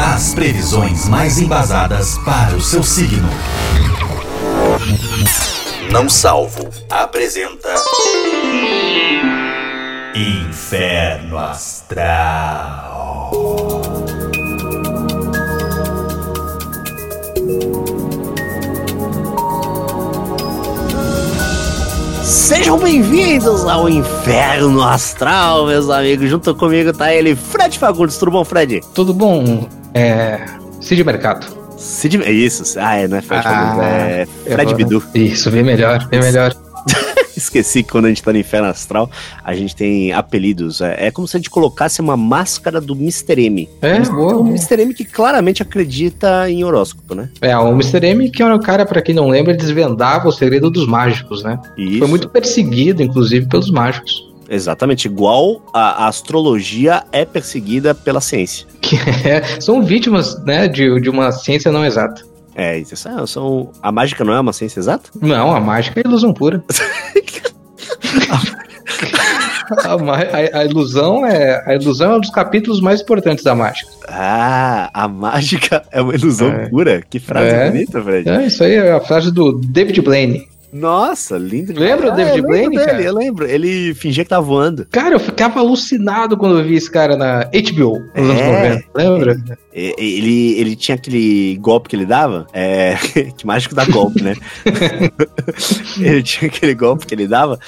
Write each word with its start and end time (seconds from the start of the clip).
As 0.00 0.32
previsões 0.32 1.08
mais 1.08 1.40
embasadas 1.40 2.18
para 2.18 2.54
o 2.54 2.60
seu 2.60 2.84
signo. 2.84 3.28
Não 5.90 6.08
Salvo 6.08 6.68
apresenta. 6.88 7.68
Inferno 10.14 11.36
Astral. 11.36 13.32
Sejam 22.22 22.78
bem-vindos 22.78 23.64
ao 23.64 23.88
Inferno 23.88 24.80
Astral, 24.80 25.66
meus 25.66 25.90
amigos. 25.90 26.30
Junto 26.30 26.54
comigo 26.54 26.92
tá 26.92 27.12
ele, 27.12 27.34
Fred 27.34 27.76
Fagundes. 27.76 28.16
Tudo 28.16 28.30
bom, 28.30 28.44
Fred? 28.44 28.80
Tudo 28.94 29.12
bom? 29.12 29.68
É. 29.94 30.40
Cid 30.80 31.02
Mercado. 31.04 31.46
Cid... 31.76 32.22
É 32.22 32.30
isso. 32.30 32.78
Ah, 32.78 32.96
é, 32.96 33.08
não 33.08 33.16
é 33.16 33.22
Fred 33.22 33.42
Ah, 33.46 33.76
é 33.80 34.26
Fred 34.44 34.74
Bidu. 34.74 35.02
Isso, 35.14 35.50
bem 35.50 35.62
melhor, 35.62 36.06
bem 36.08 36.20
melhor. 36.20 36.54
Esqueci 37.36 37.84
que 37.84 37.90
quando 37.90 38.06
a 38.06 38.08
gente 38.08 38.20
tá 38.22 38.32
no 38.32 38.38
Inferno 38.38 38.66
Astral, 38.66 39.08
a 39.44 39.54
gente 39.54 39.74
tem 39.76 40.12
apelidos. 40.12 40.80
É, 40.80 41.06
é 41.06 41.10
como 41.12 41.28
se 41.28 41.36
a 41.36 41.38
gente 41.38 41.48
colocasse 41.50 42.00
uma 42.00 42.16
máscara 42.16 42.80
do 42.80 42.94
Mr. 42.94 43.40
M. 43.44 43.68
É, 43.80 44.00
O 44.00 44.12
boa. 44.12 44.34
boa. 44.34 44.48
Mr. 44.48 44.82
M 44.82 44.92
que 44.92 45.04
claramente 45.04 45.62
acredita 45.62 46.50
em 46.50 46.64
horóscopo, 46.64 47.14
né? 47.14 47.30
É, 47.40 47.56
o 47.56 47.70
Mr. 47.70 48.04
M, 48.04 48.28
que 48.28 48.42
era 48.42 48.54
o 48.54 48.60
cara, 48.60 48.84
pra 48.84 49.00
quem 49.00 49.14
não 49.14 49.28
lembra, 49.28 49.54
desvendava 49.54 50.28
o 50.28 50.32
segredo 50.32 50.68
dos 50.68 50.86
mágicos, 50.86 51.44
né? 51.44 51.60
Isso. 51.76 52.00
Foi 52.00 52.08
muito 52.08 52.28
perseguido, 52.28 53.02
inclusive, 53.04 53.46
pelos 53.46 53.70
mágicos. 53.70 54.27
Exatamente, 54.48 55.06
igual 55.06 55.62
a, 55.74 56.04
a 56.04 56.08
astrologia 56.08 57.04
é 57.12 57.24
perseguida 57.24 57.94
pela 57.94 58.20
ciência. 58.20 58.66
Que 58.80 58.96
é- 59.28 59.60
são 59.60 59.82
vítimas, 59.82 60.42
né, 60.44 60.66
de, 60.66 60.98
de 61.00 61.10
uma 61.10 61.30
ciência 61.32 61.70
não 61.70 61.84
exata. 61.84 62.22
É, 62.54 62.78
isso 62.78 62.96
são, 62.96 63.26
são- 63.26 63.70
a 63.82 63.92
mágica 63.92 64.24
não 64.24 64.32
é 64.32 64.40
uma 64.40 64.52
ciência 64.52 64.80
exata? 64.80 65.10
Não, 65.20 65.54
a 65.54 65.60
mágica 65.60 66.00
é 66.00 66.02
ilusão 66.06 66.32
pura. 66.32 66.64
a, 69.84 69.92
a- 69.94 70.60
a 70.60 70.64
ilusão 70.64 71.24
é 71.26 71.62
a 71.66 71.74
ilusão 71.74 72.12
é 72.12 72.16
um 72.16 72.20
dos 72.20 72.30
capítulos 72.30 72.80
mais 72.80 73.00
importantes 73.00 73.44
da 73.44 73.54
mágica. 73.54 73.90
Ah, 74.08 74.90
a 74.92 75.06
mágica 75.08 75.82
é 75.92 76.00
uma 76.00 76.14
ilusão 76.14 76.48
É. 76.50 76.68
pura. 76.68 77.02
Que 77.08 77.18
frase 77.20 77.48
É. 77.54 77.70
bonita, 77.70 78.02
Fred. 78.02 78.28
É, 78.28 78.46
isso 78.46 78.64
aí 78.64 78.74
é 78.74 78.92
a 78.92 79.00
frase 79.00 79.30
do 79.30 79.52
David 79.60 80.00
Blaine. 80.00 80.48
Nossa, 80.72 81.38
lindo. 81.38 81.72
Lembra 81.78 82.08
o 82.08 82.10
Ah, 82.12 82.14
David 82.14 82.34
lembro 82.34 82.48
Blaine, 82.50 82.76
dele, 82.76 82.86
cara? 82.90 83.02
Eu 83.02 83.14
lembro. 83.14 83.46
Ele 83.48 83.94
fingia 83.94 84.22
que 84.24 84.30
tava 84.30 84.44
voando. 84.46 84.86
Cara, 84.90 85.14
eu 85.14 85.20
ficava 85.20 85.60
alucinado 85.60 86.36
quando 86.36 86.58
eu 86.58 86.64
vi 86.64 86.74
esse 86.74 86.90
cara 86.90 87.16
na 87.16 87.44
HBO 87.44 87.98
nos 88.14 88.30
anos 88.30 88.40
É. 88.40 88.68
90. 88.74 88.84
Lembra? 88.94 89.36
E- 89.74 89.94
Ele, 89.98 90.60
ele 90.60 90.76
tinha 90.76 90.94
aquele 90.96 91.56
golpe 91.60 91.88
que 91.88 91.96
ele 91.96 92.04
dava. 92.06 92.46
É, 92.52 92.96
que 93.36 93.46
mágico 93.46 93.74
dá 93.74 93.84
golpe, 93.86 94.22
né? 94.22 94.34
ele 96.00 96.22
tinha 96.22 96.48
aquele 96.50 96.74
golpe 96.74 97.06
que 97.06 97.14
ele 97.14 97.26
dava. 97.26 97.58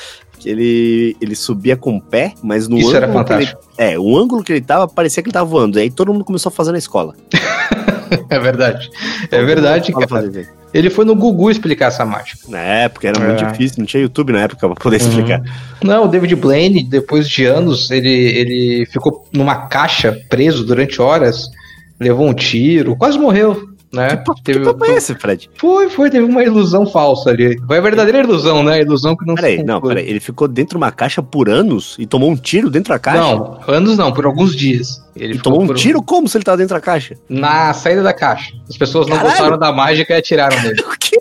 Que 0.41 0.49
ele, 0.49 1.17
ele 1.21 1.37
subia 1.37 1.77
com 1.77 1.97
o 1.97 2.01
pé, 2.01 2.33
mas 2.43 2.67
no 2.67 2.79
Isso 2.79 2.97
era 2.97 3.07
ângulo 3.07 3.21
ele- 3.21 3.29
fantástico. 3.29 3.61
é, 3.77 3.99
o 3.99 4.17
ângulo 4.17 4.43
que 4.43 4.53
ele 4.55 4.61
tava 4.63 4.89
parecia 4.89 5.23
que 5.23 5.29
ele 5.29 5.35
tava 5.35 5.45
voando. 5.49 5.79
Aí 5.79 5.91
todo 5.91 6.13
mundo 6.13 6.25
começou 6.25 6.49
a 6.49 6.53
fazer 6.53 6.73
na 6.73 6.79
escola. 6.79 7.15
É 8.29 8.41
verdade. 8.41 8.91
É 9.31 9.41
verdade, 9.45 9.93
cara. 9.93 10.33
Ele 10.75 10.91
foi 10.91 11.05
no 11.05 11.15
Gugu 11.15 11.49
explicar 11.49 11.87
essa 11.87 12.05
mágica. 12.05 12.41
Na 12.49 12.59
época 12.59 13.07
era 13.09 13.21
muito 13.21 13.45
É. 13.45 13.51
difícil, 13.53 13.77
não 13.79 13.87
tinha 13.87 14.03
YouTube 14.03 14.33
na 14.33 14.41
época 14.41 14.67
pra 14.69 14.75
poder 14.75 15.01
Uhum. 15.01 15.09
explicar. 15.09 15.43
Não, 15.81 16.05
o 16.07 16.09
David 16.09 16.35
Blaine, 16.35 16.83
depois 16.83 17.29
de 17.29 17.45
anos, 17.45 17.89
ele, 17.91 18.11
ele 18.11 18.87
ficou 18.91 19.29
numa 19.33 19.69
caixa 19.69 20.19
preso 20.29 20.65
durante 20.65 21.01
horas, 21.01 21.49
levou 22.01 22.27
um 22.29 22.35
tiro, 22.35 22.97
quase 22.97 23.17
morreu, 23.17 23.69
né? 23.93 24.17
Que 24.17 24.43
Teve- 24.45 24.65
papo 24.65 24.85
é 24.85 24.95
esse, 24.95 25.15
Fred? 25.15 25.51
Foi, 25.57 25.89
foi, 25.91 26.11
teve 26.11 26.25
uma 26.25 26.43
ilusão 26.45 26.87
falsa 26.87 27.31
ali. 27.31 27.59
Foi 27.67 27.79
a 27.79 27.81
verdadeira 27.81 28.21
ilusão, 28.21 28.63
né? 28.63 28.75
A 28.75 28.81
ilusão 28.81 29.17
que 29.17 29.27
não 29.27 29.35
se 29.35 29.43
Peraí, 29.43 29.63
não, 29.65 29.75
conclui. 29.81 29.95
peraí. 29.95 30.11
Ele 30.11 30.21
ficou 30.21 30.47
dentro 30.47 30.71
de 30.71 30.77
uma 30.77 30.93
caixa 30.93 31.23
por 31.23 31.49
anos 31.49 31.97
e 31.99 32.07
tomou 32.07 32.31
um 32.31 32.37
tiro 32.37 32.71
dentro 32.71 32.93
da 32.93 32.99
caixa? 32.99 33.21
Não, 33.21 33.59
anos 33.67 33.97
não, 33.99 34.13
por 34.13 34.25
alguns 34.27 34.55
dias. 34.55 35.03
Ele 35.17 35.39
tomou 35.39 35.63
um 35.63 35.75
tiro 35.75 36.03
como 36.03 36.29
se 36.29 36.37
ele 36.37 36.45
tava 36.45 36.57
dentro 36.59 36.75
da 36.75 36.81
caixa? 36.81 37.17
na 37.29 37.73
saída 37.75 38.03
da 38.03 38.13
caixa. 38.13 38.53
As 38.69 38.77
pessoas 38.77 39.07
não 39.09 39.17
Caralho! 39.17 39.33
gostaram 39.35 39.59
da 39.59 39.73
mágica 39.73 40.15
e 40.15 40.17
atiraram 40.19 40.57
nele. 40.63 40.81
O 40.83 40.99
quê? 40.99 41.19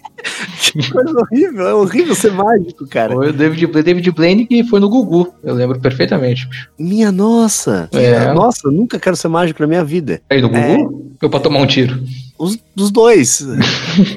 Que 0.72 0.92
coisa 0.92 1.18
horrível. 1.20 1.68
É 1.68 1.74
horrível 1.74 2.14
ser 2.14 2.32
mágico, 2.32 2.86
cara. 2.88 3.14
Foi 3.16 3.30
o 3.30 3.34
David, 3.34 3.66
David 3.82 4.12
Blaine 4.12 4.46
que 4.46 4.64
foi 4.64 4.80
no 4.80 4.88
Gugu. 4.90 5.34
Eu 5.44 5.56
lembro 5.56 5.80
perfeitamente. 5.80 6.48
Minha 6.78 7.12
nossa. 7.12 7.90
É. 7.92 8.32
Nossa, 8.34 8.68
eu 8.68 8.72
nunca 8.72 9.00
quero 9.00 9.16
ser 9.16 9.28
mágico 9.30 9.62
na 9.62 9.68
minha 9.68 9.84
vida. 9.84 10.22
Aí 10.30 10.40
no 10.42 10.50
Gugu? 10.50 11.16
Ou 11.24 11.30
pra 11.30 11.40
tomar 11.40 11.60
um 11.60 11.66
tiro? 11.66 12.00
Os, 12.40 12.58
os 12.78 12.90
dois. 12.90 13.46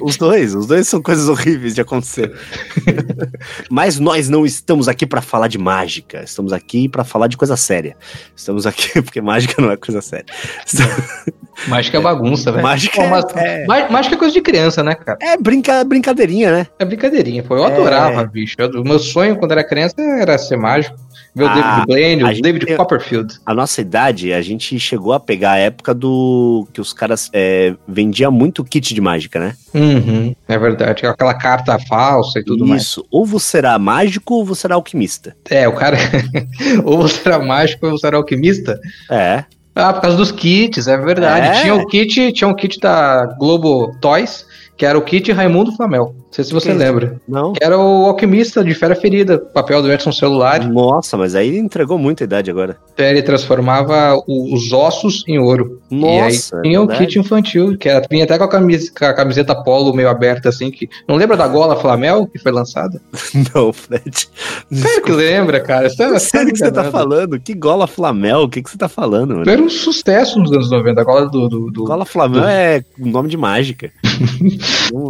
os 0.01 0.17
dois. 0.17 0.55
Os 0.55 0.67
dois 0.67 0.87
são 0.87 1.03
coisas 1.03 1.29
horríveis 1.29 1.75
de 1.75 1.81
acontecer. 1.81 2.33
Mas 3.69 3.99
nós 3.99 4.29
não 4.29 4.47
estamos 4.47 4.87
aqui 4.89 5.05
pra 5.07 5.21
falar 5.21 5.49
de 5.49 5.59
mágica. 5.59 6.23
Estamos 6.23 6.53
aqui 6.53 6.89
pra 6.89 7.03
falar 7.05 7.27
de 7.27 7.37
coisa 7.37 7.57
séria. 7.57 7.97
Estamos 8.37 8.65
aqui 8.67 8.89
porque 9.03 9.21
mágica 9.21 9.61
não 9.61 9.71
é 9.73 9.77
coisa 9.77 10.01
séria. 10.01 10.27
Mágica 11.69 11.99
é 11.99 12.01
bagunça, 12.01 12.51
velho. 12.51 12.63
Mágica 12.63 12.97
Pô, 13.03 13.09
mas- 13.09 13.25
é- 13.37 13.67
má- 13.67 13.89
Mágica 13.91 14.15
é 14.15 14.19
coisa 14.19 14.33
de 14.33 14.41
criança, 14.41 14.83
né, 14.83 14.95
cara? 14.95 15.19
É 15.21 15.37
brinca, 15.37 15.85
brincadeirinha, 15.85 16.51
né? 16.53 16.67
É 16.79 16.85
brincadeirinha, 16.85 17.43
pô. 17.43 17.57
Eu 17.57 17.65
É. 17.65 17.73
adorava, 17.73 18.25
bicho. 18.25 18.57
O 18.77 18.85
meu 18.85 18.99
sonho 18.99 19.37
quando 19.37 19.53
era 19.53 19.65
criança 19.65 19.95
era 20.01 20.39
ser 20.39 20.57
mágico. 20.57 20.97
Ver 21.35 21.45
o 21.45 21.47
Ah, 21.49 21.55
David 21.55 21.87
Blaine, 21.87 22.25
o 22.25 22.43
David 22.43 22.77
Copperfield. 22.77 23.35
A 23.47 23.55
nossa 23.55 23.81
idade, 23.81 24.33
a 24.33 24.43
gente 24.43 24.79
chegou 24.79 25.13
a 25.13 25.21
pegar 25.21 25.53
a 25.53 25.59
época 25.59 25.95
do 25.95 26.67
que 26.73 26.81
os 26.81 26.93
caras 26.93 27.31
é, 27.33 27.75
vendiam 27.87 28.33
muito 28.33 28.65
kit 28.65 28.95
de 28.95 29.01
mágica, 29.01 29.39
né? 29.39 29.55
Uhum, 29.75 30.35
é 30.49 30.59
verdade. 30.59 31.07
Aquela 31.07 31.35
carta 31.35 31.79
falsa 31.79 32.41
e 32.41 32.45
tudo 32.45 32.67
mais. 32.67 32.83
Isso. 32.83 33.07
Ou 33.11 33.25
você 33.25 33.53
será 33.53 33.79
mágico 33.79 34.35
ou 34.35 34.45
você 34.45 34.63
será 34.63 34.75
alquimista. 34.77 35.37
É, 35.51 35.69
o 35.69 35.75
cara. 35.75 35.97
ou 36.85 36.99
você 37.03 37.21
era 37.29 37.39
mágico 37.39 37.87
ou 37.87 37.93
você 37.99 38.07
era 38.07 38.17
alquimista. 38.17 38.81
É. 39.11 39.45
Ah, 39.75 39.93
por 39.93 40.03
causa 40.03 40.17
dos 40.17 40.31
kits, 40.31 40.87
é 40.87 40.97
verdade. 40.99 41.47
É. 41.47 41.61
Tinha 41.63 41.75
o 41.75 41.87
kit, 41.87 42.33
tinha 42.33 42.49
um 42.49 42.55
kit 42.55 42.79
da 42.79 43.25
Globo 43.39 43.97
Toys, 44.01 44.45
que 44.77 44.87
era 44.87 44.99
o 44.99 45.03
kit 45.03 45.31
Raimundo 45.33 45.73
Flamel. 45.77 46.15
Não 46.17 46.33
sei 46.33 46.45
se 46.45 46.53
você 46.53 46.73
Que 46.73 46.79
lembra. 46.79 47.21
Não. 47.29 47.53
Que 47.53 47.63
era 47.63 47.77
o 47.79 48.07
alquimista 48.07 48.65
de 48.65 48.75
Fera 48.75 48.95
Ferida, 48.97 49.39
papel 49.39 49.83
do 49.83 49.93
Edson 49.93 50.11
Celular. 50.13 50.67
Nossa, 50.67 51.17
mas 51.17 51.35
aí 51.35 51.59
entregou 51.59 51.99
muita 51.99 52.25
idade 52.25 52.51
agora. 52.51 52.79
Ele 52.97 53.21
transformava 53.23 54.15
o- 54.27 54.55
os 54.55 54.73
ossos 54.73 55.25
em 55.29 55.39
ouro. 55.39 55.81
Nossa. 55.91 56.57
e 56.57 56.59
aí 56.59 56.63
tinha 56.63 56.81
o 56.81 56.87
verdade. 56.87 57.07
kit 57.07 57.19
infantil, 57.19 57.77
que 57.77 57.87
era, 57.89 58.07
vinha 58.11 58.25
até 58.25 58.39
com 58.39 58.45
a, 58.45 58.49
camis- 58.49 58.89
com 58.89 59.05
a 59.05 59.13
camiseta 59.13 59.55
polo 59.55 59.93
meio 59.93 60.09
aberta, 60.09 60.49
assim, 60.49 60.71
que. 60.71 60.89
Não 61.07 61.17
lembra 61.17 61.37
da 61.37 61.47
gola 61.47 61.77
Flamel 61.77 62.27
que 62.27 62.39
foi 62.39 62.51
lançada? 62.51 62.99
Não, 63.55 63.73
Fred. 63.73 64.29
Claro 64.71 65.03
que 65.03 65.13
lembra, 65.13 65.61
cara. 65.61 65.91
Sei 65.91 66.09
do 66.09 66.53
que 66.53 66.59
você 66.59 66.73
tá 66.73 66.85
falando. 66.85 67.39
Que 67.39 67.53
gola 67.55 67.87
Flamel? 67.87 68.43
O 68.45 68.49
que, 68.49 68.63
que 68.63 68.71
você 68.71 68.79
tá 68.79 68.89
falando, 68.89 69.37
mano? 69.37 69.51
Era 69.51 69.61
um 69.61 69.69
sucesso 69.69 70.39
nos 70.39 70.51
anos 70.51 70.71
90, 70.71 70.99
a 71.01 71.05
gola 71.05 71.29
do. 71.29 71.47
do, 71.49 71.71
do- 71.71 71.85
Gola 71.85 72.07
Flamel 72.07 72.45
é 72.45 72.83
um 72.99 73.11
nome 73.11 73.29
de 73.29 73.37
mágica. 73.37 73.91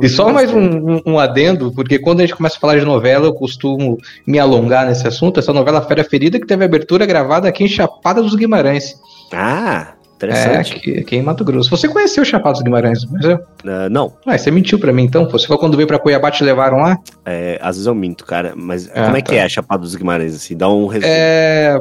E 0.03 0.09
só 0.09 0.33
mais 0.33 0.53
um, 0.53 1.01
um- 1.07 1.19
adendo, 1.19 1.73
porque 1.73 1.99
quando 1.99 2.21
a 2.21 2.23
gente 2.27 2.37
começa 2.37 2.57
a 2.57 2.61
falar 2.61 2.79
de 2.79 2.85
novela, 2.85 3.27
eu 3.27 3.35
costumo 3.35 3.99
me 4.27 4.39
alongar 4.39 4.87
nesse 4.87 5.07
assunto. 5.07 5.39
Essa 5.41 5.53
novela 5.53 5.81
Fera 5.83 6.05
Ferida 6.05 6.39
que 6.41 6.47
teve 6.47 6.65
abertura 6.65 7.05
gravada 7.07 7.49
aqui 7.49 7.65
em 7.65 7.69
Chapada 7.69 8.23
dos 8.23 8.35
Guimarães. 8.35 8.95
Ah, 9.33 9.95
É, 9.95 10.15
interessante. 10.15 10.77
aqui, 10.77 10.99
aqui 10.99 11.17
em 11.17 11.23
Mato 11.23 11.45
Grosso. 11.45 11.69
Você 11.71 11.89
conheceu 11.89 12.25
Chapada 12.25 12.53
dos 12.55 12.63
Guimarães, 12.63 13.05
mas 13.11 13.25
eu... 13.25 13.41
Ah, 13.67 13.89
não, 13.91 14.13
Ah, 14.27 14.37
você 14.39 14.51
mentiu 14.51 14.79
pra 14.79 14.93
mim 14.93 15.05
então? 15.05 15.29
Você 15.31 15.47
falou 15.47 15.59
quando 15.61 15.77
veio 15.77 15.87
pra 15.89 15.99
Cuiabá 15.99 16.31
te 16.31 16.45
levaram 16.45 16.79
lá? 16.79 16.97
é, 17.27 17.59
às 17.61 17.77
vezes 17.77 17.87
eu 17.87 17.95
minto, 17.95 18.25
cara. 18.25 18.53
Mas 18.57 18.89
Ah, 18.95 19.05
como 19.05 19.17
é 19.17 19.21
tá. 19.23 19.31
que 19.31 19.37
é 19.37 19.43
a 19.43 19.49
Chapada 19.49 19.83
dos 19.83 19.95
Guimarães? 19.95 20.35
Assim, 20.35 20.57
dá 20.57 20.69
um 20.69 20.87
resumo. 20.87 21.13
É. 21.13 21.81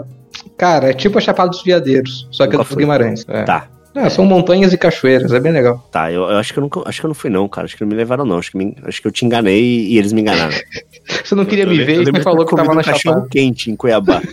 Cara, 0.58 0.90
é 0.90 0.94
tipo 0.94 1.18
a 1.18 1.22
Chapada 1.22 1.50
dos 1.50 1.62
Veadeiros, 1.64 2.28
só 2.31 2.46
que 2.47 2.52
é 2.56 2.58
Nunca 2.58 2.64
dos 2.64 2.74
fui. 2.74 2.81
Guimarães. 2.84 3.25
É. 3.28 3.44
Tá, 3.44 3.68
Ah, 3.94 4.09
são 4.09 4.24
montanhas 4.25 4.72
e 4.72 4.78
cachoeiras, 4.78 5.34
é 5.34 5.40
bem 5.40 5.52
legal. 5.52 5.85
tá. 5.91 6.11
Eu, 6.11 6.22
eu 6.23 6.38
acho 6.38 6.53
que 6.53 6.59
eu 6.59 6.61
nunca, 6.61 6.82
acho 6.85 6.99
que 7.02 7.05
eu 7.05 7.09
não 7.09 7.16
fui 7.16 7.29
não, 7.29 7.47
cara. 7.49 7.66
Acho 7.66 7.76
que 7.76 7.82
não 7.84 7.90
me 7.90 7.96
levaram 7.96 8.26
não. 8.26 8.38
Acho 8.38 8.52
que, 8.52 8.58
me- 8.58 8.76
acho 8.85 9.02
que 9.02 9.08
eu 9.08 9.11
te 9.11 9.26
enganei 9.26 9.61
e 9.88 9.97
eles 9.97 10.14
me 10.14 10.22
enganaram. 10.22 10.53
Você 11.26 11.35
não 11.35 11.43
queria 11.46 11.66
Eu 11.66 11.70
me 11.70 11.84
ver 11.84 11.97
eu 11.97 12.03
e 12.03 12.11
me 12.11 12.22
falou 12.22 12.46
que 12.46 12.55
tava 12.55 12.73
na 12.73 12.82
um 12.82 12.84
cachorro 12.84 13.28
quente 13.29 13.70
em 13.70 13.76
Cuiabá. 13.76 14.22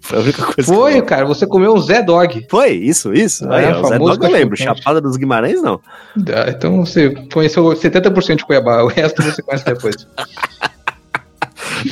Foi 0.00 0.18
a 0.18 0.20
única 0.22 0.42
coisa 0.42 0.54
que 0.56 0.62
Foi, 0.64 0.98
eu 0.98 1.02
cara, 1.04 1.24
você 1.24 1.46
comeu 1.46 1.72
um 1.72 1.78
Zé 1.80 2.02
Dog. 2.02 2.46
Foi, 2.50 2.72
isso, 2.72 3.14
isso. 3.14 3.50
É, 3.50 3.56
Aí, 3.66 3.72
ó, 3.72 3.80
o 3.80 3.84
Zé 3.84 3.94
famoso 3.94 4.18
Dog 4.18 4.24
eu 4.26 4.38
lembro. 4.38 4.56
quente. 4.56 4.66
Chapada 4.66 5.00
dos 5.00 5.16
Guimarães, 5.16 5.62
não. 5.62 5.80
Ah, 6.28 6.50
Então 6.50 6.84
você 6.84 7.10
conheceu 7.32 7.64
70% 7.64 8.36
de 8.36 8.44
Cuiabá, 8.44 8.82
o 8.82 8.88
resto 8.88 9.22
você 9.22 9.40
conhece 9.40 9.64
depois. 9.64 9.96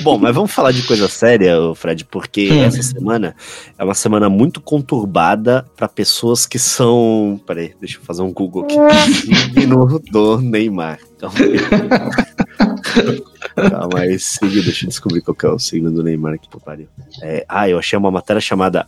Bom, 0.03 0.19
mas 0.19 0.35
vamos 0.35 0.53
falar 0.53 0.73
de 0.73 0.83
coisa 0.83 1.09
séria, 1.09 1.56
Fred, 1.75 2.05
porque 2.05 2.50
Hum. 2.50 2.65
essa 2.65 2.83
semana 2.83 3.35
é 3.79 3.85
uma 3.85 3.94
semana 3.94 4.29
muito 4.29 4.61
conturbada 4.61 5.67
para 5.77 5.89
pessoas 5.89 6.47
que 6.47 6.59
são. 6.59 7.41
Peraí, 7.47 7.75
deixa 7.81 7.99
eu 7.99 8.03
fazer 8.03 8.23
um 8.23 8.33
Google 8.33 8.65
aqui. 8.65 8.77
Signo 9.12 10.00
do 10.11 10.41
Neymar. 10.41 10.99
Calma 11.19 11.37
aí. 11.39 11.59
Calma 13.71 14.00
aí, 14.00 14.19
signo, 14.19 14.62
deixa 14.62 14.87
eu 14.87 14.89
descobrir 14.89 15.21
qual 15.21 15.35
que 15.35 15.47
é 15.47 15.49
o 15.49 15.59
signo 15.59 15.91
do 15.91 16.03
Neymar 16.03 16.35
aqui, 16.35 16.49
pô, 16.49 16.59
pariu. 16.59 16.88
É, 17.21 17.45
ah, 17.49 17.69
eu 17.69 17.79
achei 17.79 17.99
uma 17.99 18.11
matéria 18.11 18.41
chamada 18.41 18.87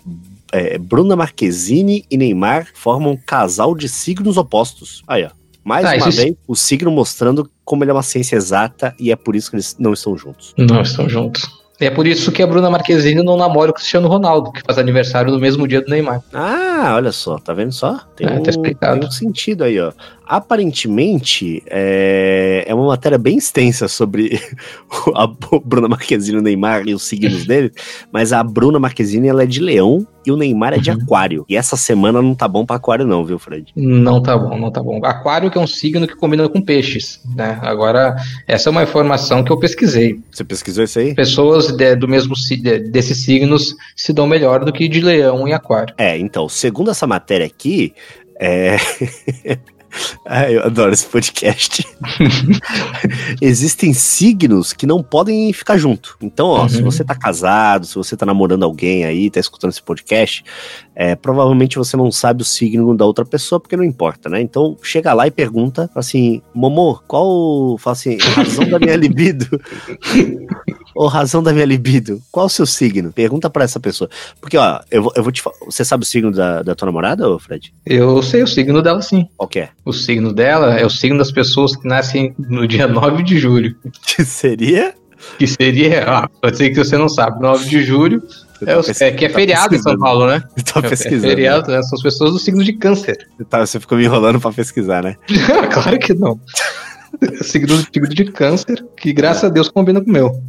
é, 0.52 0.78
Bruna 0.78 1.16
Marquezine 1.16 2.04
e 2.10 2.16
Neymar 2.16 2.68
formam 2.74 3.12
um 3.12 3.16
casal 3.16 3.74
de 3.74 3.88
signos 3.88 4.36
opostos. 4.36 5.02
Aí, 5.06 5.24
ó. 5.24 5.30
Mais 5.64 5.86
Ah, 5.86 5.96
uma 5.96 6.10
vez, 6.10 6.34
o 6.46 6.54
signo 6.54 6.90
mostrando 6.90 7.50
como 7.64 7.82
ele 7.82 7.90
é 7.90 7.94
uma 7.94 8.02
ciência 8.02 8.36
exata 8.36 8.94
e 9.00 9.10
é 9.10 9.16
por 9.16 9.34
isso 9.34 9.50
que 9.50 9.56
eles 9.56 9.76
não 9.78 9.92
estão 9.92 10.16
juntos. 10.16 10.54
Não 10.58 10.82
estão 10.82 11.08
juntos. 11.08 11.42
E 11.80 11.86
é 11.86 11.90
por 11.90 12.06
isso 12.06 12.30
que 12.30 12.40
a 12.40 12.46
Bruna 12.46 12.70
Marquezine 12.70 13.20
não 13.24 13.36
namora 13.36 13.72
o 13.72 13.74
Cristiano 13.74 14.06
Ronaldo, 14.06 14.52
que 14.52 14.60
faz 14.64 14.78
aniversário 14.78 15.32
no 15.32 15.40
mesmo 15.40 15.66
dia 15.66 15.80
do 15.80 15.90
Neymar. 15.90 16.22
Ah, 16.32 16.92
olha 16.94 17.10
só, 17.10 17.36
tá 17.36 17.52
vendo 17.52 17.72
só? 17.72 17.98
Tem, 18.14 18.28
É, 18.28 18.30
um, 18.30 18.42
tá 18.44 18.50
explicado. 18.50 19.00
tem 19.00 19.08
um 19.08 19.10
sentido 19.10 19.64
aí, 19.64 19.80
ó. 19.80 19.92
Aparentemente, 20.24 21.62
é, 21.66 22.64
é 22.66 22.74
uma 22.74 22.86
matéria 22.86 23.18
bem 23.18 23.38
extensa 23.38 23.88
sobre 23.88 24.40
a 25.16 25.26
Bruna 25.64 25.88
Marquezine 25.88 26.36
e 26.36 26.40
o 26.40 26.42
Neymar 26.42 26.86
e 26.86 26.94
os 26.94 27.02
signos 27.02 27.44
dele, 27.44 27.72
mas 28.12 28.32
a 28.32 28.42
Bruna 28.44 28.78
Marquezine 28.78 29.26
ela 29.26 29.42
é 29.42 29.46
de 29.46 29.60
leão 29.60 30.06
e 30.26 30.30
o 30.32 30.36
Neymar 30.36 30.74
é 30.74 30.78
de 30.78 30.90
Uhum. 30.90 30.98
aquário. 31.02 31.44
E 31.48 31.56
essa 31.56 31.76
semana 31.76 32.20
não 32.22 32.34
tá 32.34 32.46
bom 32.48 32.64
pra 32.66 32.76
aquário 32.76 33.06
não, 33.06 33.24
viu, 33.24 33.38
Fred? 33.38 33.72
Não 33.76 34.22
tá 34.22 34.36
bom, 34.36 34.58
não 34.58 34.70
tá 34.70 34.82
bom. 34.82 35.00
Aquário 35.04 35.50
que 35.50 35.58
é 35.58 35.60
um 35.60 35.66
signo 35.66 36.06
que 36.06 36.16
combina 36.16 36.48
com 36.48 36.60
peixes, 36.60 37.20
né? 37.34 37.58
Agora, 37.62 38.16
essa 38.46 38.68
é 38.68 38.70
uma 38.70 38.82
informação 38.82 39.42
que 39.44 39.50
eu 39.52 39.58
pesquisei. 39.58 40.20
Você 40.30 40.44
pesquisou 40.44 40.84
isso 40.84 40.98
aí? 40.98 41.14
Pessoas 41.14 41.68
de- 41.76 41.96
do 41.96 42.08
mesmo 42.08 42.34
de- 42.34 42.78
desses 42.90 43.24
signos 43.24 43.74
se 43.96 44.12
dão 44.12 44.26
melhor 44.26 44.64
do 44.64 44.72
que 44.72 44.88
de 44.88 45.00
leão 45.00 45.46
e 45.48 45.52
aquário. 45.52 45.94
É, 45.98 46.16
então, 46.18 46.48
segundo 46.48 46.90
essa 46.90 47.06
matéria 47.06 47.46
aqui, 47.46 47.92
é... 48.40 48.76
Ah, 50.26 50.50
eu 50.50 50.64
adoro 50.64 50.92
esse 50.92 51.06
podcast. 51.06 51.86
Existem 53.40 53.92
signos 53.92 54.72
que 54.72 54.86
não 54.86 55.02
podem 55.02 55.52
ficar 55.52 55.76
junto. 55.76 56.16
Então, 56.20 56.46
ó, 56.48 56.62
Uhum. 56.62 56.68
se 56.68 56.82
você 56.82 57.04
tá 57.04 57.14
casado, 57.14 57.86
se 57.86 57.94
você 57.94 58.16
tá 58.16 58.24
namorando 58.26 58.62
alguém 58.64 59.04
aí, 59.04 59.30
tá 59.30 59.38
escutando 59.40 59.70
esse 59.70 59.82
podcast, 59.82 60.44
é, 60.94 61.14
provavelmente 61.14 61.76
você 61.76 61.96
não 61.96 62.10
sabe 62.12 62.42
o 62.42 62.44
signo 62.44 62.96
da 62.96 63.04
outra 63.04 63.24
pessoa, 63.24 63.60
porque 63.60 63.76
não 63.76 63.84
importa, 63.84 64.28
né? 64.28 64.40
Então, 64.40 64.76
chega 64.82 65.12
lá 65.12 65.26
e 65.26 65.30
pergunta 65.30 65.90
assim, 65.94 66.40
Momô, 66.54 67.00
qual, 67.06 67.76
fala 67.78 67.92
assim, 67.92 68.16
a 68.20 68.30
razão 68.30 68.68
da 68.68 68.78
minha 68.78 68.96
libido? 68.96 69.60
Ou 70.94 71.08
razão 71.08 71.42
da 71.42 71.52
minha 71.52 71.64
libido? 71.64 72.20
Qual 72.30 72.46
o 72.46 72.50
seu 72.50 72.64
signo? 72.66 73.12
Pergunta 73.12 73.50
pra 73.50 73.64
essa 73.64 73.80
pessoa. 73.80 74.08
Porque, 74.40 74.56
ó, 74.56 74.80
eu 74.90 75.02
vou, 75.02 75.12
eu 75.16 75.22
vou 75.22 75.32
te 75.32 75.42
falar. 75.42 75.56
Você 75.66 75.84
sabe 75.84 76.04
o 76.04 76.06
signo 76.06 76.30
da, 76.30 76.62
da 76.62 76.74
tua 76.74 76.86
namorada, 76.86 77.28
ô 77.28 77.38
Fred? 77.38 77.72
Eu 77.84 78.22
sei 78.22 78.42
o 78.42 78.46
signo 78.46 78.80
dela 78.82 79.02
sim. 79.02 79.26
Qual 79.36 79.48
que 79.48 79.58
é? 79.60 79.68
O 79.84 79.92
signo 79.92 80.32
dela 80.32 80.74
é 80.78 80.84
o 80.86 80.90
signo 80.90 81.18
das 81.18 81.32
pessoas 81.32 81.74
que 81.76 81.86
nascem 81.88 82.34
no 82.38 82.66
dia 82.68 82.86
9 82.88 83.22
de 83.22 83.38
julho. 83.38 83.74
Que 84.06 84.24
seria? 84.24 84.94
Que 85.38 85.46
seria, 85.46 86.04
ah, 86.06 86.28
pode 86.42 86.56
ser 86.58 86.68
que 86.70 86.76
você 86.76 86.98
não 86.98 87.08
sabe, 87.08 87.40
9 87.40 87.66
de 87.66 87.82
julho 87.82 88.22
é, 88.66 88.76
o- 88.76 88.82
é 89.00 89.10
que 89.10 89.24
é 89.24 89.28
feriado 89.30 89.74
em 89.74 89.78
São. 89.78 89.98
Paulo, 89.98 90.26
né? 90.26 90.42
Eu 90.56 90.62
tava 90.62 90.86
É 90.86 90.90
pesquisando. 90.90 91.22
feriado, 91.22 91.70
né? 91.72 91.82
São 91.82 91.96
as 91.96 92.02
pessoas 92.02 92.32
do 92.32 92.38
signo 92.38 92.62
de 92.62 92.74
câncer. 92.74 93.26
Tá, 93.48 93.64
você 93.66 93.80
ficou 93.80 93.96
me 93.96 94.04
enrolando 94.04 94.38
pra 94.38 94.52
pesquisar, 94.52 95.02
né? 95.02 95.16
claro 95.72 95.98
que 95.98 96.12
não. 96.14 96.38
signo, 97.42 97.76
signo 97.92 98.08
de 98.08 98.24
câncer, 98.26 98.84
que 98.96 99.12
graças 99.12 99.44
a 99.44 99.48
Deus 99.48 99.68
combina 99.70 100.00
com 100.02 100.10
o 100.10 100.12
meu. 100.12 100.42